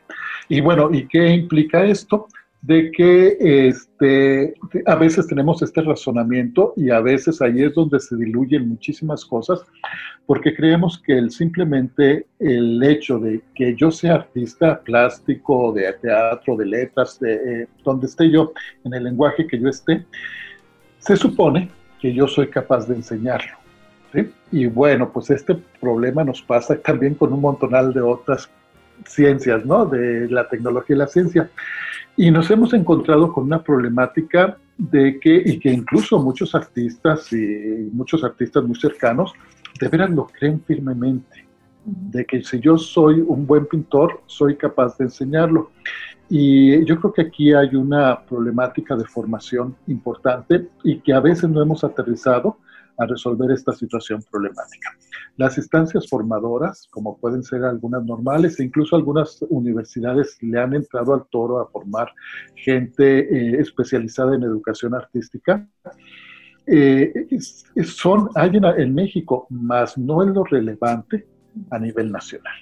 Y 0.50 0.62
bueno, 0.62 0.90
¿y 0.92 1.08
qué 1.08 1.30
implica 1.30 1.84
esto? 1.86 2.28
De 2.66 2.92
que 2.92 3.38
este, 3.40 4.56
a 4.88 4.96
veces 4.96 5.28
tenemos 5.28 5.62
este 5.62 5.82
razonamiento 5.82 6.74
y 6.76 6.90
a 6.90 7.00
veces 7.00 7.40
ahí 7.40 7.62
es 7.62 7.76
donde 7.76 8.00
se 8.00 8.16
diluyen 8.16 8.68
muchísimas 8.68 9.24
cosas, 9.24 9.62
porque 10.26 10.56
creemos 10.56 11.00
que 11.06 11.16
el, 11.16 11.30
simplemente 11.30 12.26
el 12.40 12.82
hecho 12.82 13.20
de 13.20 13.42
que 13.54 13.76
yo 13.76 13.92
sea 13.92 14.16
artista 14.16 14.82
plástico, 14.82 15.74
de 15.74 15.94
teatro, 15.94 16.58
de 16.58 16.66
letras, 16.66 17.20
de 17.20 17.34
eh, 17.34 17.68
donde 17.84 18.08
esté 18.08 18.32
yo, 18.32 18.52
en 18.84 18.96
el 18.96 19.04
lenguaje 19.04 19.46
que 19.46 19.60
yo 19.60 19.70
esté, 19.70 20.04
se 20.98 21.16
supone 21.18 21.70
que 22.02 22.14
yo 22.14 22.28
soy 22.28 22.48
capaz 22.48 22.88
de 22.88 22.96
enseñarlo. 22.96 23.58
Y 24.52 24.66
bueno, 24.66 25.12
pues 25.12 25.30
este 25.30 25.56
problema 25.80 26.24
nos 26.24 26.42
pasa 26.42 26.78
también 26.78 27.14
con 27.14 27.32
un 27.34 27.42
montonal 27.42 27.94
de 27.94 28.02
otras 28.02 28.50
ciencias, 29.06 29.66
¿no? 29.66 29.86
De 29.86 30.28
la 30.30 30.48
tecnología 30.48 30.96
y 30.96 31.00
la 31.00 31.08
ciencia. 31.08 31.50
Y 32.18 32.32
nos 32.32 32.50
hemos 32.50 32.74
encontrado 32.74 33.32
con 33.34 33.44
una 33.46 33.62
problemática 33.62 34.58
de 34.78 35.20
que, 35.20 35.42
y 35.46 35.60
que 35.60 35.72
incluso 35.72 36.20
muchos 36.20 36.56
artistas 36.56 37.32
y 37.34 37.90
muchos 37.92 38.24
artistas 38.24 38.64
muy 38.64 38.76
cercanos, 38.76 39.34
de 39.80 39.90
veras 39.90 40.10
lo 40.12 40.28
creen 40.28 40.62
firmemente, 40.66 41.46
de 41.84 42.26
que 42.26 42.42
si 42.42 42.60
yo 42.60 42.78
soy 42.78 43.20
un 43.20 43.46
buen 43.46 43.66
pintor, 43.66 44.22
soy 44.26 44.56
capaz 44.56 44.98
de 44.98 45.06
enseñarlo. 45.06 45.72
Y 46.30 46.84
yo 46.86 47.00
creo 47.00 47.14
que 47.14 47.22
aquí 47.22 47.54
hay 47.54 47.76
una 47.76 48.22
problemática 48.22 48.96
de 48.96 49.06
formación 49.06 49.76
importante 49.88 50.70
y 50.84 51.00
que 51.00 51.14
a 51.14 51.20
veces 51.20 51.50
no 51.50 51.62
hemos 51.62 51.84
aterrizado 51.84 52.58
a 52.98 53.06
resolver 53.06 53.52
esta 53.52 53.74
situación 53.74 54.24
problemática. 54.30 54.90
Las 55.38 55.58
instancias 55.58 56.08
formadoras, 56.10 56.88
como 56.92 57.18
pueden 57.18 57.44
ser 57.44 57.64
algunas 57.64 58.04
normales, 58.06 58.60
e 58.60 58.64
incluso 58.64 58.96
algunas 58.96 59.42
universidades 59.50 60.38
le 60.42 60.60
han 60.60 60.74
entrado 60.74 61.14
al 61.14 61.26
toro 61.30 61.60
a 61.60 61.68
formar 61.68 62.12
gente 62.56 63.20
eh, 63.20 63.60
especializada 63.60 64.36
en 64.36 64.44
educación 64.44 64.96
artística, 64.96 65.68
eh, 66.68 67.28
son, 67.84 68.30
hay 68.36 68.52
en, 68.56 68.96
México, 68.96 69.46
más 69.50 69.98
no 69.98 70.24
es 70.24 70.30
lo 70.30 70.44
relevante 70.44 71.28
a 71.70 71.80
nivel 71.80 72.12
nacional. 72.12 72.54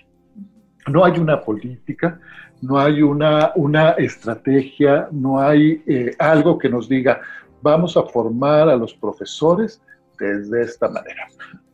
No 0.88 1.06
hay 1.06 1.18
una 1.18 1.42
política, 1.42 2.20
no 2.62 2.78
hay 2.78 3.02
una, 3.02 3.52
una 3.56 3.92
estrategia, 3.92 5.08
no 5.12 5.40
hay 5.40 5.82
eh, 5.88 6.14
algo 6.20 6.58
que 6.58 6.70
nos 6.70 6.90
diga, 6.90 7.22
vamos 7.62 7.96
a 7.96 8.04
formar 8.04 8.68
a 8.68 8.76
los 8.76 8.94
profesores 8.94 9.82
desde 10.20 10.62
esta 10.64 10.88
manera. 10.90 11.28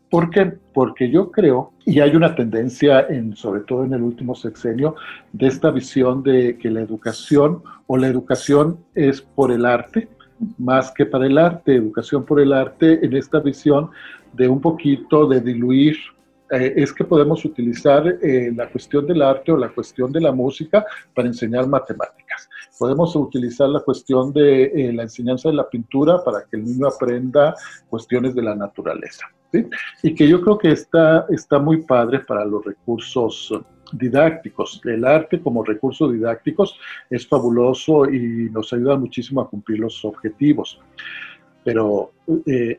¿Por 0.09 0.31
qué? 0.31 0.53
Porque 0.73 1.11
yo 1.11 1.31
creo, 1.31 1.71
y 1.85 1.99
hay 1.99 2.15
una 2.15 2.33
tendencia, 2.33 3.05
en, 3.09 3.35
sobre 3.35 3.61
todo 3.61 3.83
en 3.83 3.93
el 3.93 4.01
último 4.01 4.33
sexenio, 4.33 4.95
de 5.33 5.47
esta 5.47 5.69
visión 5.69 6.23
de 6.23 6.57
que 6.57 6.71
la 6.71 6.81
educación 6.81 7.61
o 7.85 7.95
la 7.97 8.07
educación 8.07 8.79
es 8.95 9.21
por 9.21 9.51
el 9.51 9.65
arte, 9.65 10.07
más 10.57 10.91
que 10.91 11.05
para 11.05 11.27
el 11.27 11.37
arte, 11.37 11.75
educación 11.75 12.25
por 12.25 12.39
el 12.39 12.53
arte, 12.53 13.05
en 13.05 13.15
esta 13.15 13.39
visión 13.39 13.91
de 14.33 14.47
un 14.47 14.61
poquito 14.61 15.27
de 15.27 15.41
diluir 15.41 15.97
eh, 16.51 16.73
es 16.77 16.91
que 16.91 17.03
podemos 17.03 17.45
utilizar 17.45 18.07
eh, 18.07 18.51
la 18.55 18.67
cuestión 18.69 19.05
del 19.05 19.21
arte 19.21 19.51
o 19.51 19.57
la 19.57 19.69
cuestión 19.69 20.11
de 20.11 20.21
la 20.21 20.31
música 20.31 20.83
para 21.13 21.27
enseñar 21.27 21.67
matemáticas. 21.67 22.49
Podemos 22.79 23.15
utilizar 23.15 23.69
la 23.69 23.81
cuestión 23.81 24.33
de 24.33 24.63
eh, 24.63 24.93
la 24.93 25.03
enseñanza 25.03 25.49
de 25.49 25.55
la 25.55 25.69
pintura 25.69 26.23
para 26.23 26.45
que 26.45 26.57
el 26.57 26.63
niño 26.63 26.87
aprenda 26.87 27.53
cuestiones 27.89 28.33
de 28.33 28.41
la 28.41 28.55
naturaleza. 28.55 29.25
Y 30.01 30.15
que 30.15 30.27
yo 30.27 30.41
creo 30.41 30.57
que 30.57 30.71
está, 30.71 31.25
está 31.29 31.59
muy 31.59 31.81
padre 31.81 32.19
para 32.19 32.45
los 32.45 32.63
recursos 32.63 33.53
didácticos. 33.91 34.79
El 34.85 35.03
arte 35.03 35.41
como 35.41 35.63
recurso 35.63 36.09
didácticos 36.09 36.79
es 37.09 37.27
fabuloso 37.27 38.05
y 38.09 38.49
nos 38.51 38.71
ayuda 38.71 38.95
muchísimo 38.95 39.41
a 39.41 39.49
cumplir 39.49 39.79
los 39.79 40.05
objetivos. 40.05 40.79
Pero 41.63 42.13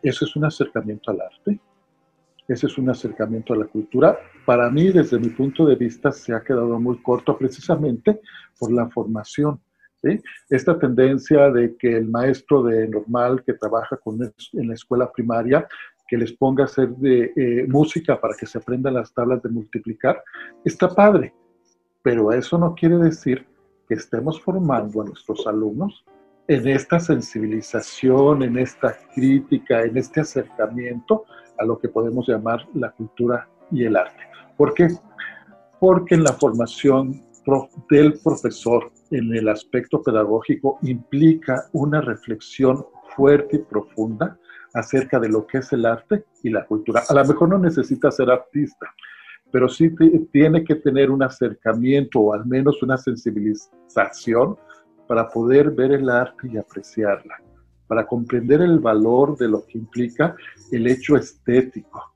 eso 0.02 0.24
es 0.24 0.36
un 0.36 0.44
acercamiento 0.44 1.10
al 1.10 1.20
arte 1.20 1.60
ese 2.50 2.66
es 2.66 2.78
un 2.78 2.90
acercamiento 2.90 3.54
a 3.54 3.56
la 3.56 3.66
cultura. 3.66 4.18
Para 4.44 4.68
mí, 4.70 4.88
desde 4.88 5.20
mi 5.20 5.28
punto 5.28 5.64
de 5.64 5.76
vista, 5.76 6.10
se 6.10 6.34
ha 6.34 6.42
quedado 6.42 6.80
muy 6.80 7.00
corto 7.00 7.38
precisamente 7.38 8.20
por 8.58 8.72
la 8.72 8.88
formación. 8.88 9.60
Esta 10.48 10.78
tendencia 10.78 11.50
de 11.50 11.76
que 11.76 11.96
el 11.96 12.08
maestro 12.08 12.62
de 12.62 12.88
normal 12.88 13.42
que 13.44 13.54
trabaja 13.54 13.96
con, 13.96 14.18
en 14.22 14.68
la 14.68 14.74
escuela 14.74 15.10
primaria, 15.10 15.66
que 16.08 16.16
les 16.16 16.32
ponga 16.32 16.64
a 16.64 16.66
hacer 16.66 16.88
de, 16.96 17.32
eh, 17.36 17.66
música 17.68 18.20
para 18.20 18.34
que 18.34 18.46
se 18.46 18.58
aprendan 18.58 18.94
las 18.94 19.12
tablas 19.12 19.42
de 19.42 19.48
multiplicar, 19.48 20.22
está 20.64 20.88
padre, 20.88 21.34
pero 22.02 22.32
eso 22.32 22.58
no 22.58 22.74
quiere 22.74 22.96
decir 22.96 23.46
que 23.88 23.94
estemos 23.94 24.40
formando 24.40 25.02
a 25.02 25.04
nuestros 25.04 25.46
alumnos 25.46 26.04
en 26.48 26.66
esta 26.66 26.98
sensibilización, 26.98 28.42
en 28.42 28.58
esta 28.58 28.96
crítica, 29.14 29.82
en 29.82 29.96
este 29.96 30.20
acercamiento 30.20 31.24
a 31.58 31.64
lo 31.64 31.78
que 31.78 31.88
podemos 31.88 32.26
llamar 32.26 32.66
la 32.74 32.90
cultura 32.90 33.48
y 33.70 33.84
el 33.84 33.96
arte. 33.96 34.22
¿Por 34.56 34.74
qué? 34.74 34.88
Porque 35.78 36.16
en 36.16 36.24
la 36.24 36.32
formación 36.32 37.22
del 37.88 38.18
profesor 38.20 38.90
en 39.10 39.34
el 39.34 39.48
aspecto 39.48 40.02
pedagógico 40.02 40.78
implica 40.82 41.64
una 41.72 42.00
reflexión 42.00 42.84
fuerte 43.16 43.56
y 43.56 43.58
profunda 43.60 44.38
acerca 44.74 45.18
de 45.18 45.28
lo 45.28 45.46
que 45.46 45.58
es 45.58 45.72
el 45.72 45.84
arte 45.84 46.24
y 46.42 46.50
la 46.50 46.64
cultura. 46.64 47.02
A 47.08 47.14
lo 47.14 47.24
mejor 47.24 47.48
no 47.48 47.58
necesita 47.58 48.10
ser 48.10 48.30
artista, 48.30 48.86
pero 49.50 49.68
sí 49.68 49.92
tiene 50.32 50.62
que 50.64 50.76
tener 50.76 51.10
un 51.10 51.22
acercamiento 51.22 52.20
o 52.20 52.32
al 52.32 52.46
menos 52.46 52.82
una 52.82 52.96
sensibilización 52.96 54.56
para 55.08 55.28
poder 55.28 55.72
ver 55.72 55.92
el 55.92 56.08
arte 56.08 56.48
y 56.52 56.56
apreciarla 56.56 57.36
para 57.90 58.06
comprender 58.06 58.60
el 58.62 58.78
valor 58.78 59.36
de 59.36 59.48
lo 59.48 59.66
que 59.66 59.76
implica 59.76 60.36
el 60.70 60.86
hecho 60.86 61.16
estético, 61.16 62.14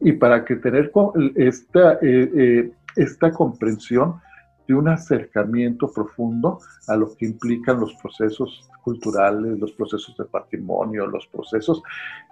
y 0.00 0.10
para 0.10 0.44
que 0.44 0.56
tener 0.56 0.90
esta, 1.36 1.92
eh, 2.02 2.30
eh, 2.34 2.72
esta 2.96 3.30
comprensión 3.30 4.16
de 4.66 4.74
un 4.74 4.88
acercamiento 4.88 5.92
profundo 5.92 6.60
a 6.88 6.96
lo 6.96 7.14
que 7.14 7.26
implican 7.26 7.80
los 7.80 7.94
procesos 7.94 8.68
culturales, 8.82 9.58
los 9.58 9.72
procesos 9.72 10.16
de 10.16 10.24
patrimonio, 10.24 11.06
los 11.06 11.26
procesos 11.26 11.82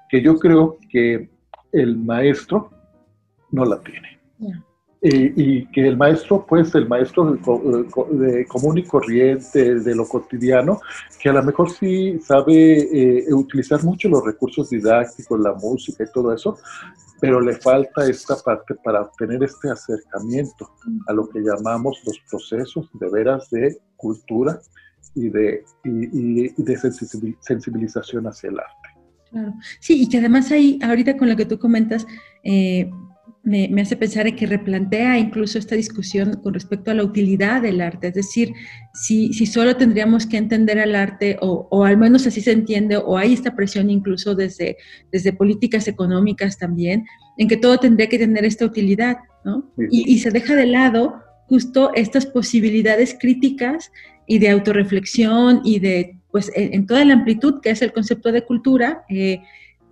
que 0.08 0.22
yo 0.22 0.38
creo 0.38 0.76
que 0.90 1.30
el 1.72 1.96
maestro 1.96 2.70
no 3.50 3.64
la 3.64 3.80
tiene. 3.80 4.20
Y 5.04 5.66
que 5.66 5.88
el 5.88 5.96
maestro, 5.96 6.46
pues 6.46 6.72
el 6.76 6.86
maestro 6.86 7.32
de, 7.32 8.46
común 8.46 8.78
y 8.78 8.84
corriente, 8.84 9.80
de 9.80 9.94
lo 9.96 10.06
cotidiano, 10.06 10.80
que 11.20 11.28
a 11.28 11.32
lo 11.32 11.42
mejor 11.42 11.70
sí 11.70 12.20
sabe 12.20 13.24
eh, 13.24 13.34
utilizar 13.34 13.82
mucho 13.82 14.08
los 14.08 14.24
recursos 14.24 14.70
didácticos, 14.70 15.40
la 15.40 15.54
música 15.54 16.04
y 16.04 16.12
todo 16.12 16.32
eso, 16.32 16.56
pero 17.22 17.40
le 17.40 17.54
falta 17.54 18.04
esta 18.04 18.34
parte 18.44 18.74
para 18.82 19.02
obtener 19.02 19.44
este 19.44 19.70
acercamiento 19.70 20.68
a 21.06 21.12
lo 21.12 21.28
que 21.28 21.38
llamamos 21.38 22.02
los 22.04 22.18
procesos 22.28 22.90
de 22.94 23.08
veras 23.10 23.48
de 23.50 23.78
cultura 23.96 24.60
y 25.14 25.28
de, 25.28 25.64
y, 25.84 26.48
de 26.60 26.76
sensibilización 27.38 28.26
hacia 28.26 28.50
el 28.50 28.58
arte. 28.58 28.88
Claro. 29.30 29.54
Sí, 29.78 30.02
y 30.02 30.08
que 30.08 30.18
además 30.18 30.50
ahí, 30.50 30.80
ahorita 30.82 31.16
con 31.16 31.28
lo 31.28 31.36
que 31.36 31.46
tú 31.46 31.60
comentas, 31.60 32.08
eh, 32.42 32.90
me, 33.44 33.82
hace 33.82 33.96
pensar 33.96 34.26
en 34.26 34.36
que 34.36 34.46
replantea 34.46 35.18
incluso 35.18 35.58
esta 35.58 35.74
discusión 35.74 36.34
con 36.42 36.54
respecto 36.54 36.90
a 36.90 36.94
la 36.94 37.02
utilidad 37.02 37.62
del 37.62 37.80
arte. 37.80 38.08
Es 38.08 38.14
decir, 38.14 38.52
si, 38.94 39.32
si 39.32 39.46
solo 39.46 39.76
tendríamos 39.76 40.26
que 40.26 40.36
entender 40.36 40.78
al 40.78 40.94
arte, 40.94 41.36
o, 41.40 41.66
o, 41.70 41.84
al 41.84 41.96
menos 41.96 42.26
así 42.26 42.40
se 42.40 42.52
entiende, 42.52 42.96
o 42.96 43.18
hay 43.18 43.32
esta 43.32 43.56
presión 43.56 43.90
incluso 43.90 44.34
desde, 44.34 44.76
desde 45.10 45.32
políticas 45.32 45.88
económicas 45.88 46.56
también, 46.56 47.04
en 47.36 47.48
que 47.48 47.56
todo 47.56 47.78
tendría 47.78 48.08
que 48.08 48.18
tener 48.18 48.44
esta 48.44 48.64
utilidad, 48.64 49.16
¿no? 49.44 49.72
Y, 49.90 50.12
y, 50.12 50.18
se 50.20 50.30
deja 50.30 50.54
de 50.54 50.66
lado 50.66 51.14
justo 51.48 51.90
estas 51.94 52.26
posibilidades 52.26 53.16
críticas 53.18 53.90
y 54.26 54.38
de 54.38 54.50
autorreflexión 54.50 55.62
y 55.64 55.80
de, 55.80 56.18
pues, 56.30 56.50
en, 56.54 56.86
toda 56.86 57.04
la 57.04 57.14
amplitud 57.14 57.60
que 57.60 57.70
es 57.70 57.82
el 57.82 57.92
concepto 57.92 58.30
de 58.30 58.42
cultura. 58.42 59.04
Eh, 59.08 59.40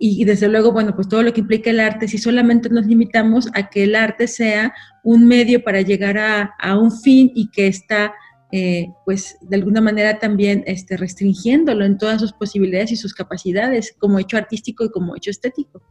y, 0.03 0.25
desde 0.25 0.47
luego, 0.47 0.71
bueno, 0.71 0.95
pues 0.95 1.07
todo 1.07 1.21
lo 1.21 1.31
que 1.31 1.41
implica 1.41 1.69
el 1.69 1.79
arte, 1.79 2.07
si 2.07 2.17
solamente 2.17 2.69
nos 2.69 2.87
limitamos 2.87 3.47
a 3.53 3.69
que 3.69 3.83
el 3.83 3.93
arte 3.93 4.27
sea 4.27 4.73
un 5.03 5.27
medio 5.27 5.63
para 5.63 5.81
llegar 5.81 6.17
a, 6.17 6.55
a 6.59 6.75
un 6.75 6.91
fin 6.91 7.31
y 7.35 7.51
que 7.51 7.67
está, 7.67 8.11
eh, 8.51 8.87
pues, 9.05 9.37
de 9.41 9.57
alguna 9.57 9.79
manera 9.79 10.17
también 10.17 10.63
este, 10.65 10.97
restringiéndolo 10.97 11.85
en 11.85 11.99
todas 11.99 12.19
sus 12.19 12.33
posibilidades 12.33 12.91
y 12.91 12.95
sus 12.95 13.13
capacidades, 13.13 13.95
como 13.99 14.17
hecho 14.17 14.37
artístico 14.37 14.83
y 14.85 14.89
como 14.89 15.15
hecho 15.15 15.29
estético. 15.29 15.83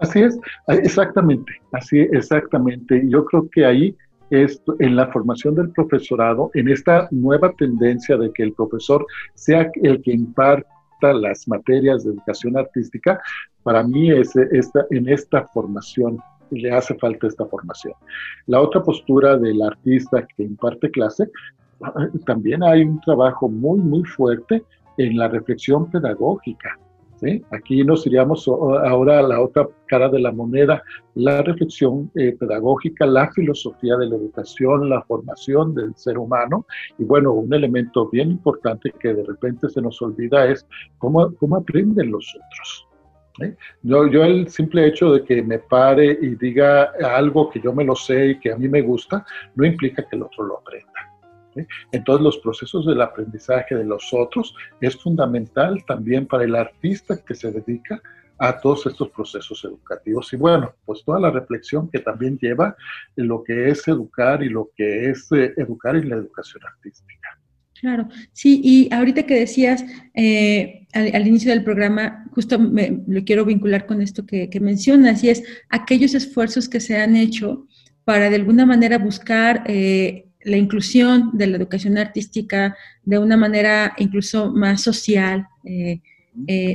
Así 0.00 0.20
es, 0.20 0.38
exactamente, 0.68 1.50
así 1.72 2.00
exactamente. 2.00 3.02
Yo 3.06 3.24
creo 3.24 3.48
que 3.50 3.64
ahí 3.64 3.96
es 4.28 4.60
en 4.78 4.94
la 4.94 5.10
formación 5.10 5.54
del 5.54 5.70
profesorado, 5.70 6.50
en 6.52 6.68
esta 6.68 7.08
nueva 7.12 7.50
tendencia 7.56 8.18
de 8.18 8.30
que 8.34 8.42
el 8.42 8.52
profesor 8.52 9.06
sea 9.32 9.70
el 9.82 10.02
que 10.02 10.12
imparte 10.12 10.68
las 11.02 11.46
materias 11.48 12.04
de 12.04 12.10
educación 12.10 12.56
artística, 12.56 13.20
para 13.62 13.82
mí 13.82 14.10
es 14.10 14.34
esta, 14.36 14.86
en 14.90 15.08
esta 15.08 15.46
formación 15.48 16.18
le 16.50 16.72
hace 16.72 16.94
falta 16.94 17.26
esta 17.26 17.46
formación. 17.46 17.94
La 18.46 18.60
otra 18.60 18.82
postura 18.82 19.36
del 19.36 19.60
artista 19.62 20.26
que 20.34 20.44
imparte 20.44 20.90
clase, 20.90 21.30
también 22.26 22.62
hay 22.62 22.82
un 22.82 23.00
trabajo 23.00 23.48
muy, 23.48 23.78
muy 23.78 24.04
fuerte 24.04 24.62
en 24.96 25.16
la 25.16 25.28
reflexión 25.28 25.90
pedagógica. 25.90 26.78
Aquí 27.50 27.82
nos 27.84 28.06
iríamos 28.06 28.46
ahora 28.48 29.18
a 29.18 29.22
la 29.22 29.40
otra 29.40 29.68
cara 29.86 30.08
de 30.08 30.20
la 30.20 30.32
moneda, 30.32 30.82
la 31.14 31.42
reflexión 31.42 32.10
eh, 32.14 32.36
pedagógica, 32.38 33.06
la 33.06 33.30
filosofía 33.32 33.96
de 33.96 34.06
la 34.06 34.16
educación, 34.16 34.88
la 34.88 35.02
formación 35.02 35.74
del 35.74 35.94
ser 35.96 36.18
humano. 36.18 36.66
Y 36.98 37.04
bueno, 37.04 37.32
un 37.32 37.52
elemento 37.52 38.08
bien 38.08 38.30
importante 38.30 38.92
que 39.00 39.14
de 39.14 39.24
repente 39.24 39.68
se 39.68 39.82
nos 39.82 40.00
olvida 40.00 40.46
es 40.46 40.66
cómo, 40.98 41.34
cómo 41.36 41.56
aprenden 41.56 42.10
los 42.12 42.34
otros. 42.34 42.84
Yo, 43.82 44.08
yo 44.08 44.24
el 44.24 44.48
simple 44.48 44.88
hecho 44.88 45.12
de 45.12 45.24
que 45.24 45.42
me 45.42 45.60
pare 45.60 46.18
y 46.20 46.34
diga 46.34 46.92
algo 47.14 47.50
que 47.50 47.60
yo 47.60 47.72
me 47.72 47.84
lo 47.84 47.94
sé 47.94 48.30
y 48.30 48.40
que 48.40 48.52
a 48.52 48.56
mí 48.56 48.68
me 48.68 48.82
gusta, 48.82 49.24
no 49.54 49.64
implica 49.64 50.02
que 50.08 50.16
el 50.16 50.22
otro 50.22 50.44
lo 50.44 50.58
aprenda. 50.58 51.17
Entonces 51.92 52.24
los 52.24 52.38
procesos 52.38 52.86
del 52.86 53.00
aprendizaje 53.00 53.74
de 53.74 53.84
los 53.84 54.12
otros 54.12 54.54
es 54.80 54.96
fundamental 54.96 55.84
también 55.86 56.26
para 56.26 56.44
el 56.44 56.54
artista 56.54 57.16
que 57.24 57.34
se 57.34 57.50
dedica 57.50 58.00
a 58.38 58.58
todos 58.60 58.86
estos 58.86 59.10
procesos 59.10 59.64
educativos. 59.64 60.32
Y 60.32 60.36
bueno, 60.36 60.72
pues 60.84 61.02
toda 61.04 61.20
la 61.20 61.30
reflexión 61.30 61.90
que 61.90 61.98
también 61.98 62.38
lleva 62.38 62.76
lo 63.16 63.42
que 63.42 63.70
es 63.70 63.86
educar 63.88 64.42
y 64.42 64.48
lo 64.48 64.70
que 64.76 65.10
es 65.10 65.30
eh, 65.32 65.52
educar 65.56 65.96
en 65.96 66.08
la 66.08 66.16
educación 66.16 66.62
artística. 66.64 67.38
Claro, 67.80 68.08
sí, 68.32 68.60
y 68.64 68.92
ahorita 68.92 69.24
que 69.24 69.38
decías 69.38 69.84
eh, 70.14 70.86
al, 70.92 71.26
inicio 71.26 71.52
del 71.52 71.62
programa, 71.62 72.24
justo 72.32 72.58
me, 72.58 73.02
lo 73.06 73.22
quiero 73.22 73.44
vincular 73.44 73.86
con 73.86 74.02
esto 74.02 74.26
que, 74.26 74.50
mencionas, 74.60 75.22
y 75.22 75.30
es 75.30 75.44
aquellos 75.68 76.14
esfuerzos 76.14 76.68
que 76.68 76.80
se 76.80 77.00
han 77.00 77.14
hecho 77.14 77.68
para 78.04 78.30
de 78.30 78.36
alguna 78.36 78.66
manera 78.66 78.98
buscar 78.98 79.62
eh, 79.66 80.27
la 80.42 80.56
inclusión 80.56 81.30
de 81.32 81.46
la 81.46 81.56
educación 81.56 81.98
artística 81.98 82.76
de 83.04 83.18
una 83.18 83.36
manera 83.36 83.94
incluso 83.98 84.52
más 84.52 84.82
social 84.82 85.46
eh, 85.64 86.00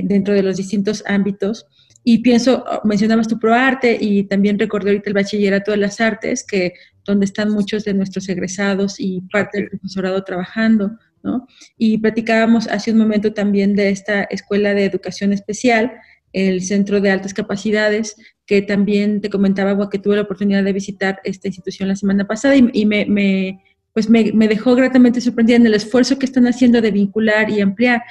dentro 0.04 0.34
de 0.34 0.42
los 0.42 0.56
distintos 0.56 1.02
ámbitos. 1.06 1.66
Y 2.02 2.18
pienso, 2.18 2.64
mencionabas 2.84 3.28
tu 3.28 3.38
ProArte 3.38 3.96
y 3.98 4.24
también 4.24 4.58
recordé 4.58 4.90
ahorita 4.90 5.08
el 5.08 5.14
Bachillerato 5.14 5.70
de 5.70 5.78
las 5.78 6.00
Artes, 6.00 6.44
que 6.46 6.74
donde 7.04 7.24
están 7.24 7.50
muchos 7.50 7.84
de 7.84 7.94
nuestros 7.94 8.28
egresados 8.28 9.00
y 9.00 9.22
parte 9.32 9.58
del 9.58 9.70
profesorado 9.70 10.22
trabajando, 10.22 10.98
¿no? 11.22 11.46
Y 11.78 11.98
platicábamos 11.98 12.68
hace 12.68 12.92
un 12.92 12.98
momento 12.98 13.32
también 13.32 13.74
de 13.74 13.88
esta 13.88 14.24
escuela 14.24 14.74
de 14.74 14.84
educación 14.84 15.32
especial, 15.32 15.92
el 16.34 16.62
Centro 16.62 17.00
de 17.00 17.10
Altas 17.10 17.32
Capacidades, 17.32 18.16
que 18.46 18.62
también 18.62 19.20
te 19.20 19.30
comentaba 19.30 19.88
que 19.88 19.98
tuve 19.98 20.16
la 20.16 20.22
oportunidad 20.22 20.64
de 20.64 20.72
visitar 20.72 21.20
esta 21.24 21.48
institución 21.48 21.88
la 21.88 21.96
semana 21.96 22.26
pasada 22.26 22.56
y, 22.56 22.86
me, 22.86 23.60
pues 23.92 24.10
me, 24.10 24.32
me, 24.32 24.48
dejó 24.48 24.74
gratamente 24.74 25.20
sorprendida 25.20 25.56
en 25.56 25.66
el 25.66 25.74
esfuerzo 25.74 26.18
que 26.18 26.26
están 26.26 26.46
haciendo 26.46 26.80
de 26.80 26.90
vincular 26.90 27.48
y 27.50 27.60
ampliar. 27.60 28.02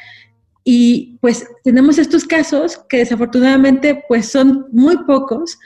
Y 0.63 1.17
pues 1.21 1.45
tenemos 1.63 1.97
estos 1.97 2.23
casos 2.23 2.81
que 2.89 2.97
desafortunadamente 2.97 4.03
pues 4.07 4.27
son 4.27 4.67
muy 4.71 4.97
pocos, 5.05 5.59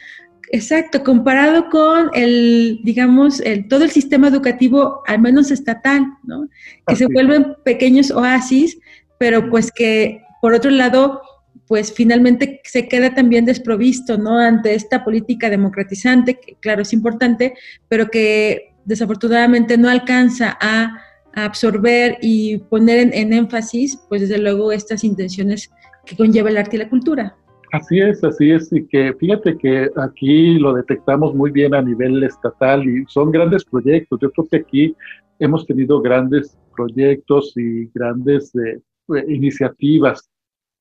Exacto, 0.50 1.04
comparado 1.04 1.70
con 1.70 2.10
el, 2.14 2.80
digamos, 2.84 3.42
el, 3.42 3.68
todo 3.68 3.84
el 3.84 3.92
sistema 3.92 4.30
educativo, 4.30 5.02
al 5.06 5.20
menos 5.20 5.52
estatal, 5.52 6.06
¿no? 6.24 6.48
Que 6.86 6.96
se 6.96 7.08
vuelven 7.08 7.56
pequeños 7.66 8.12
oasis, 8.12 8.80
pero 9.18 9.50
pues 9.50 9.72
que, 9.72 10.22
por 10.42 10.54
otro 10.54 10.72
lado, 10.72 11.22
pues 11.68 11.94
finalmente 11.94 12.62
se 12.64 12.88
queda 12.88 13.14
también 13.14 13.46
desprovisto, 13.46 14.18
¿no? 14.18 14.38
Ante 14.40 14.74
esta 14.74 15.04
política 15.04 15.50
democratizante, 15.50 16.40
que 16.40 16.56
claro, 16.56 16.82
es 16.82 16.94
importante, 16.94 17.54
pero 17.90 18.08
que 18.08 18.74
desafortunadamente 18.86 19.78
no 19.78 19.90
alcanza 19.90 20.58
a, 20.60 21.04
absorber 21.34 22.18
y 22.20 22.58
poner 22.58 23.14
en, 23.14 23.32
énfasis, 23.32 23.96
pues 24.10 24.22
desde 24.22 24.40
luego, 24.40 24.72
estas 24.72 25.04
intenciones 25.04 25.70
que 26.04 26.16
conlleva 26.16 26.50
el 26.50 26.58
arte 26.58 26.78
y 26.78 26.80
la 26.80 26.90
cultura. 26.90 27.36
Así 27.74 28.00
es, 28.00 28.24
así 28.24 28.50
es, 28.50 28.74
y 28.74 28.88
que 28.88 29.14
fíjate 29.20 29.56
que 29.56 29.88
aquí 29.98 30.58
lo 30.58 30.74
detectamos 30.74 31.36
muy 31.36 31.52
bien 31.52 31.76
a 31.76 31.82
nivel 31.84 32.24
estatal 32.24 32.84
y 32.90 33.06
son 33.08 33.30
grandes 33.30 33.64
proyectos. 33.66 34.18
Yo 34.20 34.32
creo 34.32 34.48
que 34.50 34.58
aquí 34.58 34.96
hemos 35.38 35.68
tenido 35.68 36.02
grandes 36.02 36.58
proyectos 36.76 37.54
y 37.56 37.86
grandes 37.94 38.52
eh, 38.56 38.82
iniciativas 39.28 40.28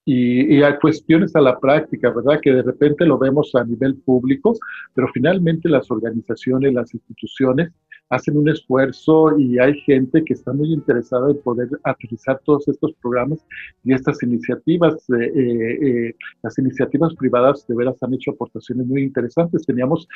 y, 0.09 0.63
hay 0.63 0.77
cuestiones 0.79 1.35
a 1.35 1.41
la 1.41 1.59
práctica, 1.59 2.11
¿verdad? 2.11 2.39
Que 2.41 2.53
de 2.53 2.63
repente 2.63 3.05
lo 3.05 3.19
vemos 3.19 3.53
a 3.57 3.65
nivel 3.65 3.97
público, 3.97 4.57
pero 4.95 5.09
finalmente 5.13 5.69
las 5.69 5.91
organizaciones, 5.91 6.73
las 6.73 6.95
instituciones 6.95 7.73
hacen 8.09 8.39
un 8.39 8.49
esfuerzo 8.49 9.37
y 9.37 9.59
hay 9.59 9.75
gente 9.81 10.25
que 10.25 10.35
está 10.35 10.53
muy 10.53 10.73
interesada 10.73 11.29
en 11.33 11.43
poder 11.43 11.69
aterrizar 11.83 12.41
todos 12.45 12.69
estos 12.69 12.93
programas 13.03 13.45
y 13.83 13.95
estas 13.95 14.23
iniciativas. 14.23 14.95
Eh, 15.11 15.25
eh, 15.25 15.79
eh, 15.83 16.15
las 16.41 16.57
iniciativas 16.57 17.13
privadas 17.17 17.67
de 17.67 17.75
veras 17.75 18.01
han 18.01 18.15
hecho 18.15 18.31
aportaciones 18.31 18.87
muy 18.87 19.03
interesantes. 19.03 19.67
Teníamos 19.67 20.09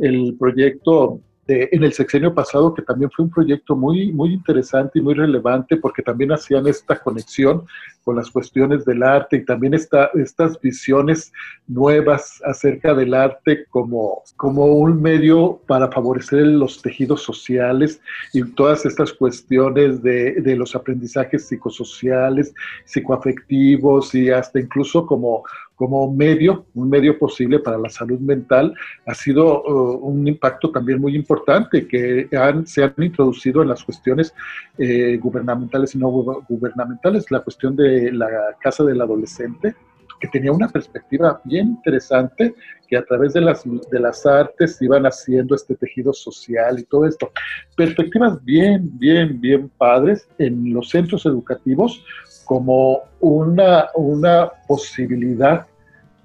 el 0.00 0.34
proyecto 0.36 1.20
en 1.46 1.84
el 1.84 1.92
sexenio 1.92 2.34
pasado, 2.34 2.74
que 2.74 2.82
también 2.82 3.10
fue 3.10 3.24
un 3.24 3.30
proyecto 3.30 3.76
muy, 3.76 4.12
muy 4.12 4.32
interesante 4.32 4.98
y 4.98 5.02
muy 5.02 5.14
relevante, 5.14 5.76
porque 5.76 6.02
también 6.02 6.32
hacían 6.32 6.66
esta 6.66 6.98
conexión 6.98 7.64
con 8.06 8.16
las 8.16 8.30
cuestiones 8.30 8.84
del 8.84 9.02
arte 9.02 9.38
y 9.38 9.44
también 9.44 9.74
esta, 9.74 10.10
estas 10.14 10.60
visiones 10.60 11.32
nuevas 11.66 12.40
acerca 12.44 12.94
del 12.94 13.14
arte 13.14 13.66
como, 13.68 14.22
como 14.36 14.66
un 14.66 15.02
medio 15.02 15.60
para 15.66 15.90
favorecer 15.90 16.46
los 16.46 16.80
tejidos 16.80 17.22
sociales 17.22 18.00
y 18.32 18.44
todas 18.52 18.86
estas 18.86 19.12
cuestiones 19.12 20.02
de, 20.02 20.40
de 20.40 20.56
los 20.56 20.76
aprendizajes 20.76 21.48
psicosociales, 21.48 22.54
psicoafectivos 22.84 24.14
y 24.14 24.30
hasta 24.30 24.60
incluso 24.60 25.04
como 25.04 25.42
como 25.76 26.10
medio, 26.12 26.66
un 26.74 26.88
medio 26.88 27.18
posible 27.18 27.60
para 27.60 27.78
la 27.78 27.90
salud 27.90 28.18
mental, 28.18 28.74
ha 29.06 29.14
sido 29.14 29.62
uh, 29.62 29.98
un 29.98 30.26
impacto 30.26 30.70
también 30.70 31.00
muy 31.00 31.14
importante 31.14 31.86
que 31.86 32.28
se 32.64 32.82
han 32.82 32.94
introducido 32.98 33.62
en 33.62 33.68
las 33.68 33.84
cuestiones 33.84 34.34
eh, 34.78 35.18
gubernamentales 35.18 35.94
y 35.94 35.98
no 35.98 36.08
gubernamentales. 36.48 37.30
La 37.30 37.40
cuestión 37.40 37.76
de 37.76 38.10
la 38.10 38.28
casa 38.60 38.84
del 38.84 39.00
adolescente, 39.02 39.76
que 40.18 40.28
tenía 40.28 40.50
una 40.50 40.68
perspectiva 40.68 41.42
bien 41.44 41.68
interesante, 41.68 42.54
que 42.88 42.96
a 42.96 43.04
través 43.04 43.34
de 43.34 43.42
las, 43.42 43.64
de 43.64 44.00
las 44.00 44.24
artes 44.24 44.80
iban 44.80 45.04
haciendo 45.04 45.54
este 45.54 45.74
tejido 45.74 46.12
social 46.14 46.78
y 46.78 46.84
todo 46.84 47.04
esto. 47.04 47.30
Perspectivas 47.76 48.42
bien, 48.42 48.90
bien, 48.98 49.38
bien 49.38 49.68
padres 49.76 50.26
en 50.38 50.72
los 50.72 50.88
centros 50.88 51.26
educativos 51.26 52.02
como 52.46 53.02
una, 53.20 53.88
una 53.94 54.50
posibilidad 54.66 55.66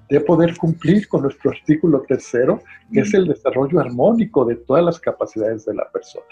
de 0.08 0.20
poder 0.20 0.56
cumplir 0.56 1.08
con 1.08 1.22
nuestro 1.22 1.50
artículo 1.50 2.02
tercero, 2.02 2.60
que 2.92 3.00
es 3.00 3.12
el 3.14 3.26
desarrollo 3.26 3.80
armónico 3.80 4.44
de 4.44 4.56
todas 4.56 4.84
las 4.84 5.00
capacidades 5.00 5.64
de 5.64 5.74
la 5.74 5.90
persona. 5.90 6.26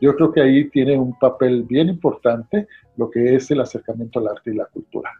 Yo 0.00 0.14
creo 0.16 0.32
que 0.32 0.40
ahí 0.40 0.70
tiene 0.70 0.96
un 0.96 1.18
papel 1.18 1.64
bien 1.64 1.88
importante 1.88 2.66
lo 2.96 3.10
que 3.10 3.34
es 3.34 3.50
el 3.50 3.60
acercamiento 3.60 4.20
al 4.20 4.28
arte 4.28 4.52
y 4.52 4.54
la 4.54 4.66
cultura. 4.66 5.10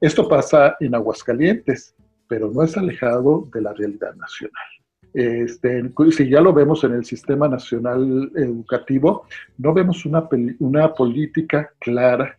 Esto 0.00 0.26
pasa 0.26 0.76
en 0.80 0.94
Aguascalientes, 0.94 1.94
pero 2.26 2.50
no 2.50 2.62
es 2.62 2.76
alejado 2.76 3.46
de 3.52 3.60
la 3.60 3.72
realidad 3.74 4.14
nacional. 4.14 4.68
Este, 5.12 5.82
si 6.12 6.28
ya 6.28 6.40
lo 6.40 6.52
vemos 6.52 6.82
en 6.84 6.94
el 6.94 7.04
sistema 7.04 7.46
nacional 7.46 8.32
educativo, 8.36 9.26
no 9.58 9.74
vemos 9.74 10.06
una, 10.06 10.26
una 10.60 10.94
política 10.94 11.70
clara 11.78 12.36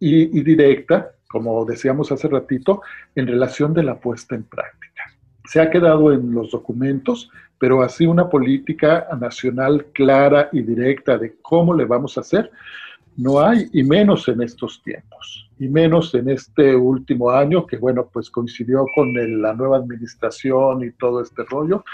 y, 0.00 0.42
directa, 0.42 1.12
como 1.28 1.64
decíamos 1.64 2.10
hace 2.10 2.26
ratito, 2.26 2.82
en 3.14 3.26
relación 3.26 3.74
de 3.74 3.82
la 3.82 4.00
puesta 4.00 4.34
en 4.34 4.44
práctica. 4.44 5.02
Se 5.44 5.60
ha 5.60 5.70
quedado 5.70 6.12
en 6.12 6.32
los 6.32 6.50
documentos, 6.50 7.30
pero 7.58 7.82
así 7.82 8.06
una 8.06 8.28
política 8.28 9.06
nacional 9.20 9.86
clara 9.92 10.48
y 10.52 10.62
directa 10.62 11.18
de 11.18 11.36
cómo 11.42 11.74
le 11.74 11.84
vamos 11.84 12.16
a 12.16 12.22
hacer, 12.22 12.50
no 13.20 13.40
hay, 13.40 13.68
y 13.72 13.82
menos 13.82 14.28
en 14.28 14.42
estos 14.42 14.82
tiempos 14.82 15.50
y 15.60 15.68
menos 15.68 16.14
en 16.14 16.30
este 16.30 16.74
último 16.74 17.30
año, 17.30 17.66
que 17.66 17.76
bueno, 17.76 18.08
pues 18.10 18.30
coincidió 18.30 18.86
con 18.94 19.12
la 19.42 19.52
nueva 19.52 19.76
administración 19.76 20.82
y 20.82 20.90
todo 20.92 21.20
este 21.20 21.44
rollo, 21.44 21.84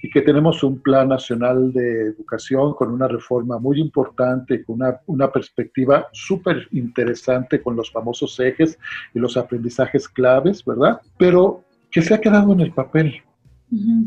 y 0.00 0.10
que 0.10 0.22
tenemos 0.22 0.62
un 0.62 0.80
plan 0.80 1.08
nacional 1.08 1.72
de 1.72 2.02
educación 2.02 2.74
con 2.74 2.92
una 2.92 3.08
reforma 3.08 3.58
muy 3.58 3.80
importante, 3.80 4.64
con 4.64 4.76
una, 4.76 5.00
una 5.06 5.32
perspectiva 5.32 6.06
súper 6.12 6.68
interesante 6.70 7.60
con 7.60 7.74
los 7.74 7.90
famosos 7.90 8.38
ejes 8.38 8.78
y 9.12 9.18
los 9.18 9.36
aprendizajes 9.36 10.08
claves, 10.08 10.64
¿verdad? 10.64 11.00
Pero 11.18 11.64
que 11.90 12.02
se 12.02 12.14
ha 12.14 12.20
quedado 12.20 12.52
en 12.52 12.60
el 12.60 12.72
papel, 12.72 13.22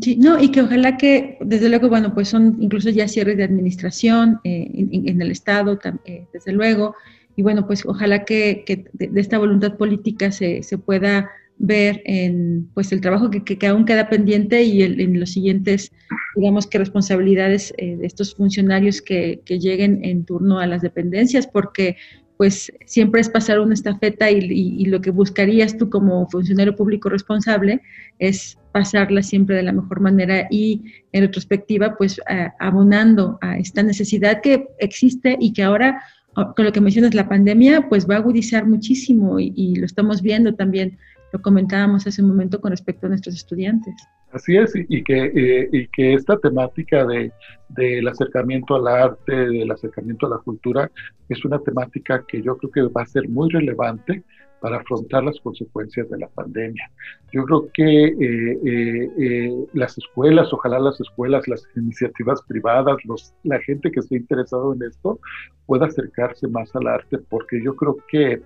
Sí, 0.00 0.16
no, 0.16 0.42
y 0.42 0.50
que 0.50 0.62
ojalá 0.62 0.96
que, 0.96 1.36
desde 1.42 1.68
luego, 1.68 1.90
bueno, 1.90 2.14
pues 2.14 2.28
son 2.28 2.56
incluso 2.60 2.88
ya 2.88 3.06
cierres 3.06 3.36
de 3.36 3.44
administración 3.44 4.40
eh, 4.42 4.70
en, 4.74 5.20
el 5.20 5.30
Estado, 5.30 5.78
eh, 6.06 6.26
desde 6.32 6.52
luego, 6.52 6.94
y 7.36 7.42
bueno, 7.42 7.66
pues 7.66 7.84
ojalá 7.84 8.24
que, 8.24 8.64
de, 8.94 9.20
esta 9.20 9.38
voluntad 9.38 9.76
política 9.76 10.32
se, 10.32 10.62
se, 10.62 10.78
pueda 10.78 11.30
ver 11.58 12.00
en 12.06 12.70
pues 12.72 12.90
el 12.90 13.02
trabajo 13.02 13.30
que, 13.30 13.44
que 13.44 13.66
aún 13.66 13.84
queda 13.84 14.08
pendiente 14.08 14.62
y 14.62 14.82
en 14.82 15.20
los 15.20 15.30
siguientes, 15.30 15.92
digamos 16.36 16.66
que 16.66 16.78
responsabilidades 16.78 17.74
eh, 17.76 17.96
de 17.96 18.06
estos 18.06 18.34
funcionarios 18.34 19.02
que, 19.02 19.42
que, 19.44 19.58
lleguen 19.58 20.02
en 20.02 20.24
turno 20.24 20.58
a 20.58 20.66
las 20.66 20.80
dependencias, 20.80 21.46
porque 21.46 21.98
pues 22.40 22.72
siempre 22.86 23.20
es 23.20 23.28
pasar 23.28 23.60
una 23.60 23.74
estafeta 23.74 24.30
y, 24.30 24.38
y, 24.38 24.86
lo 24.86 25.02
que 25.02 25.10
buscarías 25.10 25.76
tú 25.76 25.90
como 25.90 26.26
funcionario 26.30 26.74
público 26.74 27.10
responsable 27.10 27.82
es 28.18 28.56
pasarla 28.72 29.22
siempre 29.22 29.56
de 29.56 29.62
la 29.62 29.72
mejor 29.72 30.00
manera 30.00 30.46
y 30.50 30.80
en 31.12 31.20
retrospectiva 31.20 31.98
pues 31.98 32.18
abonando 32.58 33.36
a 33.42 33.58
esta 33.58 33.82
necesidad 33.82 34.40
que 34.40 34.68
existe 34.78 35.36
y 35.38 35.52
que 35.52 35.62
ahora 35.62 36.02
con 36.32 36.64
lo 36.64 36.72
que 36.72 36.80
mencionas, 36.80 37.12
la 37.12 37.28
pandemia, 37.28 37.88
pues 37.88 38.08
va 38.08 38.14
a 38.14 38.18
agudizar 38.18 38.66
muchísimo 38.66 39.38
y, 39.38 39.74
lo 39.74 39.84
estamos 39.84 40.22
viendo 40.22 40.54
también 40.54 40.96
lo 41.32 41.40
comentábamos 41.40 42.06
hace 42.06 42.22
un 42.22 42.28
momento 42.28 42.60
con 42.60 42.70
respecto 42.70 43.06
a 43.06 43.10
nuestros 43.10 43.34
estudiantes. 43.34 43.94
Así 44.32 44.56
es, 44.56 44.72
y, 44.76 45.02
que, 45.02 45.24
eh, 45.24 45.68
y 45.72 45.88
que 45.88 46.14
esta 46.14 46.38
temática 46.38 47.04
de, 47.04 47.32
del 47.68 48.06
acercamiento 48.06 48.76
al 48.76 48.86
arte, 48.86 49.34
del 49.34 49.70
acercamiento 49.70 50.26
a 50.26 50.30
la 50.30 50.38
cultura, 50.38 50.90
es 51.28 51.44
una 51.44 51.58
temática 51.58 52.24
que 52.28 52.40
yo 52.40 52.56
creo 52.56 52.70
que 52.70 52.82
va 52.92 53.02
a 53.02 53.06
ser 53.06 53.28
muy 53.28 53.50
relevante 53.50 54.22
para 54.60 54.76
afrontar 54.76 55.24
las 55.24 55.40
consecuencias 55.40 56.08
de 56.10 56.18
la 56.18 56.28
pandemia. 56.28 56.90
Yo 57.32 57.44
creo 57.44 57.68
que 57.72 58.04
eh, 58.04 58.58
eh, 58.64 59.10
eh, 59.18 59.66
las 59.72 59.96
escuelas, 59.98 60.52
ojalá 60.52 60.78
las 60.78 61.00
escuelas, 61.00 61.48
las 61.48 61.66
iniciativas 61.76 62.42
privadas, 62.42 62.98
los, 63.04 63.34
la 63.42 63.58
gente 63.60 63.90
que 63.90 64.00
esté 64.00 64.16
interesado 64.16 64.74
en 64.74 64.82
esto 64.82 65.18
pueda 65.66 65.86
acercarse 65.86 66.46
más 66.48 66.74
al 66.76 66.86
arte, 66.86 67.18
porque 67.18 67.62
yo 67.62 67.74
creo 67.74 67.96
que 68.08 68.42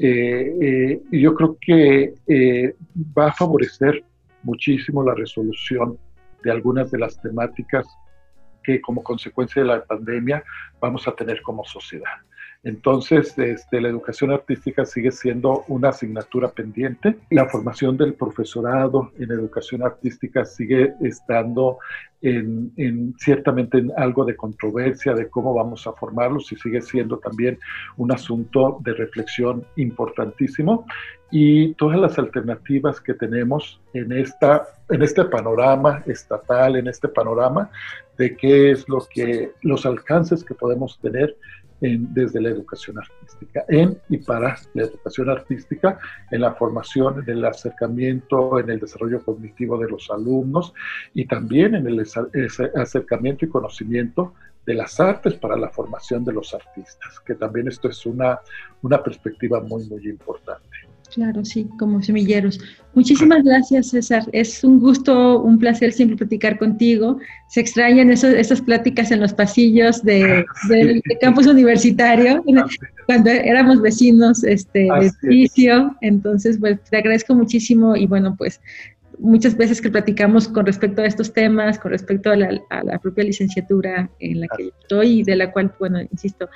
yo 0.00 1.34
creo 1.34 1.58
que 1.60 2.14
va 3.16 3.28
a 3.28 3.32
favorecer 3.32 4.02
muchísimo 4.42 5.02
la 5.04 5.14
resolución 5.14 5.98
de 6.42 6.50
algunas 6.50 6.90
de 6.90 6.98
las 6.98 7.20
temáticas 7.20 7.86
que 8.62 8.80
como 8.80 9.02
consecuencia 9.02 9.62
de 9.62 9.68
la 9.68 9.84
pandemia 9.84 10.42
vamos 10.80 11.06
a 11.06 11.12
tener 11.12 11.42
como 11.42 11.64
sociedad. 11.64 12.16
Entonces, 12.62 13.38
este, 13.38 13.80
la 13.80 13.88
educación 13.88 14.32
artística 14.32 14.84
sigue 14.84 15.10
siendo 15.12 15.64
una 15.68 15.88
asignatura 15.88 16.50
pendiente. 16.50 17.16
La 17.30 17.48
formación 17.48 17.96
del 17.96 18.12
profesorado 18.12 19.12
en 19.18 19.30
educación 19.30 19.82
artística 19.82 20.44
sigue 20.44 20.92
estando 21.00 21.78
en, 22.20 23.14
ciertamente 23.18 23.78
en 23.78 23.90
algo 23.96 24.26
de 24.26 24.36
controversia 24.36 25.14
de 25.14 25.30
cómo 25.30 25.54
vamos 25.54 25.86
a 25.86 25.92
formarlos 25.92 26.52
y 26.52 26.56
sigue 26.56 26.82
siendo 26.82 27.18
también 27.18 27.58
un 27.96 28.12
asunto 28.12 28.78
de 28.84 28.92
reflexión 28.92 29.64
importantísimo. 29.76 30.84
Y 31.30 31.72
todas 31.74 31.98
las 31.98 32.18
alternativas 32.18 33.00
que 33.00 33.14
tenemos 33.14 33.80
en, 33.94 34.12
esta, 34.12 34.66
en 34.90 35.00
este 35.00 35.24
panorama 35.24 36.02
estatal, 36.04 36.76
en 36.76 36.88
este 36.88 37.08
panorama 37.08 37.70
de 38.18 38.36
qué 38.36 38.72
es 38.72 38.86
lo 38.86 38.98
que 39.08 39.52
los 39.62 39.86
alcances 39.86 40.44
que 40.44 40.54
podemos 40.54 40.98
tener 41.00 41.34
desde 41.80 42.40
la 42.40 42.50
educación 42.50 42.98
artística, 42.98 43.64
en 43.68 43.98
y 44.08 44.18
para 44.18 44.56
la 44.74 44.82
educación 44.82 45.30
artística, 45.30 45.98
en 46.30 46.42
la 46.42 46.52
formación, 46.52 47.22
en 47.26 47.30
el 47.30 47.44
acercamiento, 47.44 48.58
en 48.58 48.68
el 48.70 48.80
desarrollo 48.80 49.24
cognitivo 49.24 49.78
de 49.78 49.88
los 49.88 50.10
alumnos 50.10 50.74
y 51.14 51.26
también 51.26 51.74
en 51.74 51.86
el 51.86 52.06
acercamiento 52.74 53.44
y 53.44 53.48
conocimiento 53.48 54.34
de 54.66 54.74
las 54.74 55.00
artes 55.00 55.34
para 55.34 55.56
la 55.56 55.70
formación 55.70 56.24
de 56.24 56.34
los 56.34 56.52
artistas, 56.52 57.18
que 57.20 57.34
también 57.34 57.68
esto 57.68 57.88
es 57.88 58.04
una, 58.04 58.40
una 58.82 59.02
perspectiva 59.02 59.60
muy, 59.60 59.88
muy 59.88 60.06
importante. 60.06 60.89
Claro, 61.14 61.44
sí, 61.44 61.68
como 61.78 62.02
semilleros. 62.02 62.60
Muchísimas 62.94 63.42
gracias, 63.42 63.88
César. 63.88 64.24
Es 64.32 64.62
un 64.62 64.78
gusto, 64.78 65.42
un 65.42 65.58
placer 65.58 65.92
siempre 65.92 66.16
platicar 66.16 66.58
contigo. 66.58 67.18
Se 67.48 67.60
extrañan 67.60 68.10
esas 68.10 68.60
pláticas 68.60 69.10
en 69.10 69.20
los 69.20 69.32
pasillos 69.32 70.02
de, 70.04 70.44
del 70.68 71.02
campus 71.20 71.46
universitario, 71.46 72.44
cuando 73.06 73.30
éramos 73.30 73.80
vecinos 73.80 74.44
este, 74.44 74.80
de 74.80 75.06
edificio. 75.06 75.96
Entonces, 76.00 76.58
pues, 76.60 76.78
te 76.88 76.98
agradezco 76.98 77.34
muchísimo 77.34 77.96
y 77.96 78.06
bueno, 78.06 78.36
pues 78.36 78.60
muchas 79.20 79.56
veces 79.56 79.80
que 79.80 79.90
platicamos 79.90 80.48
con 80.48 80.66
respecto 80.66 81.02
a 81.02 81.06
estos 81.06 81.32
temas, 81.32 81.78
con 81.78 81.92
respecto 81.92 82.30
a 82.30 82.36
la, 82.36 82.98
propia 83.02 83.24
licenciatura 83.24 84.10
en 84.18 84.40
la 84.40 84.48
que 84.56 84.72
estoy 84.80 85.20
y 85.20 85.22
de 85.22 85.36
la 85.36 85.52
cual, 85.52 85.72
bueno, 85.78 86.00
insisto, 86.00 86.48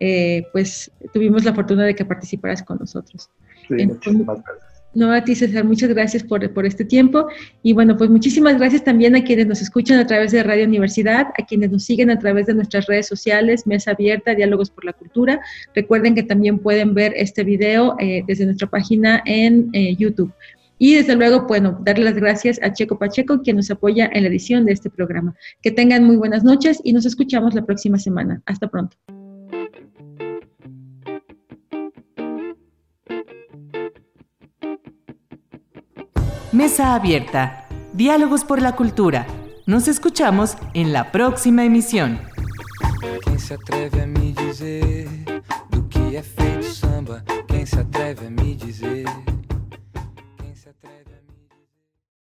eh, 0.00 0.44
pues 0.52 0.90
tuvimos 1.12 1.44
la 1.44 1.54
fortuna 1.54 1.84
de 1.84 1.94
que 1.94 2.04
participaras 2.04 2.62
con 2.62 2.78
nosotros. 2.78 3.30
No, 4.94 5.12
a 5.12 5.22
ti 5.22 5.34
César, 5.34 5.64
muchas 5.64 5.90
gracias 5.90 6.22
por, 6.22 6.52
por, 6.52 6.64
este 6.64 6.84
tiempo. 6.84 7.28
Y 7.62 7.72
bueno, 7.74 7.96
pues 7.96 8.08
muchísimas 8.08 8.58
gracias 8.58 8.82
también 8.82 9.14
a 9.14 9.22
quienes 9.22 9.46
nos 9.46 9.60
escuchan 9.60 9.98
a 9.98 10.06
través 10.06 10.32
de 10.32 10.42
Radio 10.42 10.64
Universidad, 10.64 11.26
a 11.38 11.46
quienes 11.46 11.70
nos 11.70 11.84
siguen 11.84 12.10
a 12.10 12.18
través 12.18 12.46
de 12.46 12.54
nuestras 12.54 12.86
redes 12.86 13.06
sociales, 13.06 13.66
Mesa 13.66 13.90
Abierta, 13.90 14.34
Diálogos 14.34 14.70
por 14.70 14.86
la 14.86 14.94
Cultura. 14.94 15.40
Recuerden 15.74 16.14
que 16.14 16.22
también 16.22 16.58
pueden 16.58 16.94
ver 16.94 17.12
este 17.16 17.44
video 17.44 17.96
eh, 18.00 18.24
desde 18.26 18.46
nuestra 18.46 18.66
página 18.66 19.22
en 19.26 19.68
eh, 19.72 19.94
YouTube. 19.94 20.32
Y 20.78 20.94
desde 20.94 21.16
luego, 21.16 21.46
bueno, 21.46 21.78
darle 21.82 22.04
las 22.04 22.14
gracias 22.14 22.60
a 22.62 22.72
Checo 22.72 22.98
Pacheco, 22.98 23.42
quien 23.42 23.56
nos 23.56 23.70
apoya 23.70 24.08
en 24.12 24.22
la 24.22 24.28
edición 24.28 24.64
de 24.64 24.72
este 24.72 24.90
programa. 24.90 25.34
Que 25.60 25.70
tengan 25.70 26.04
muy 26.04 26.16
buenas 26.16 26.44
noches 26.44 26.80
y 26.84 26.92
nos 26.92 27.04
escuchamos 27.04 27.54
la 27.54 27.64
próxima 27.64 27.98
semana. 27.98 28.42
Hasta 28.46 28.68
pronto. 28.68 28.96
Mesa 36.52 36.94
Abierta. 36.94 37.66
Diálogos 37.92 38.44
por 38.44 38.62
la 38.62 38.74
Cultura. 38.74 39.26
Nos 39.66 39.86
escuchamos 39.88 40.56
en 40.72 40.92
la 40.92 41.12
próxima 41.12 41.64
emisión. 41.64 42.18
Quem 43.24 43.38
se 43.38 43.54
atreve 43.54 44.02
a 44.02 44.06
me 44.06 44.32
dizer 44.32 45.08
do 45.70 45.82
que 45.84 46.16
é 46.16 46.22
feito 46.22 46.64
samba? 46.64 47.22
Quem 47.46 47.66
se 47.66 47.78
atreve 47.78 48.26
a 48.26 48.30
me 48.30 48.54
dizer 48.54 49.04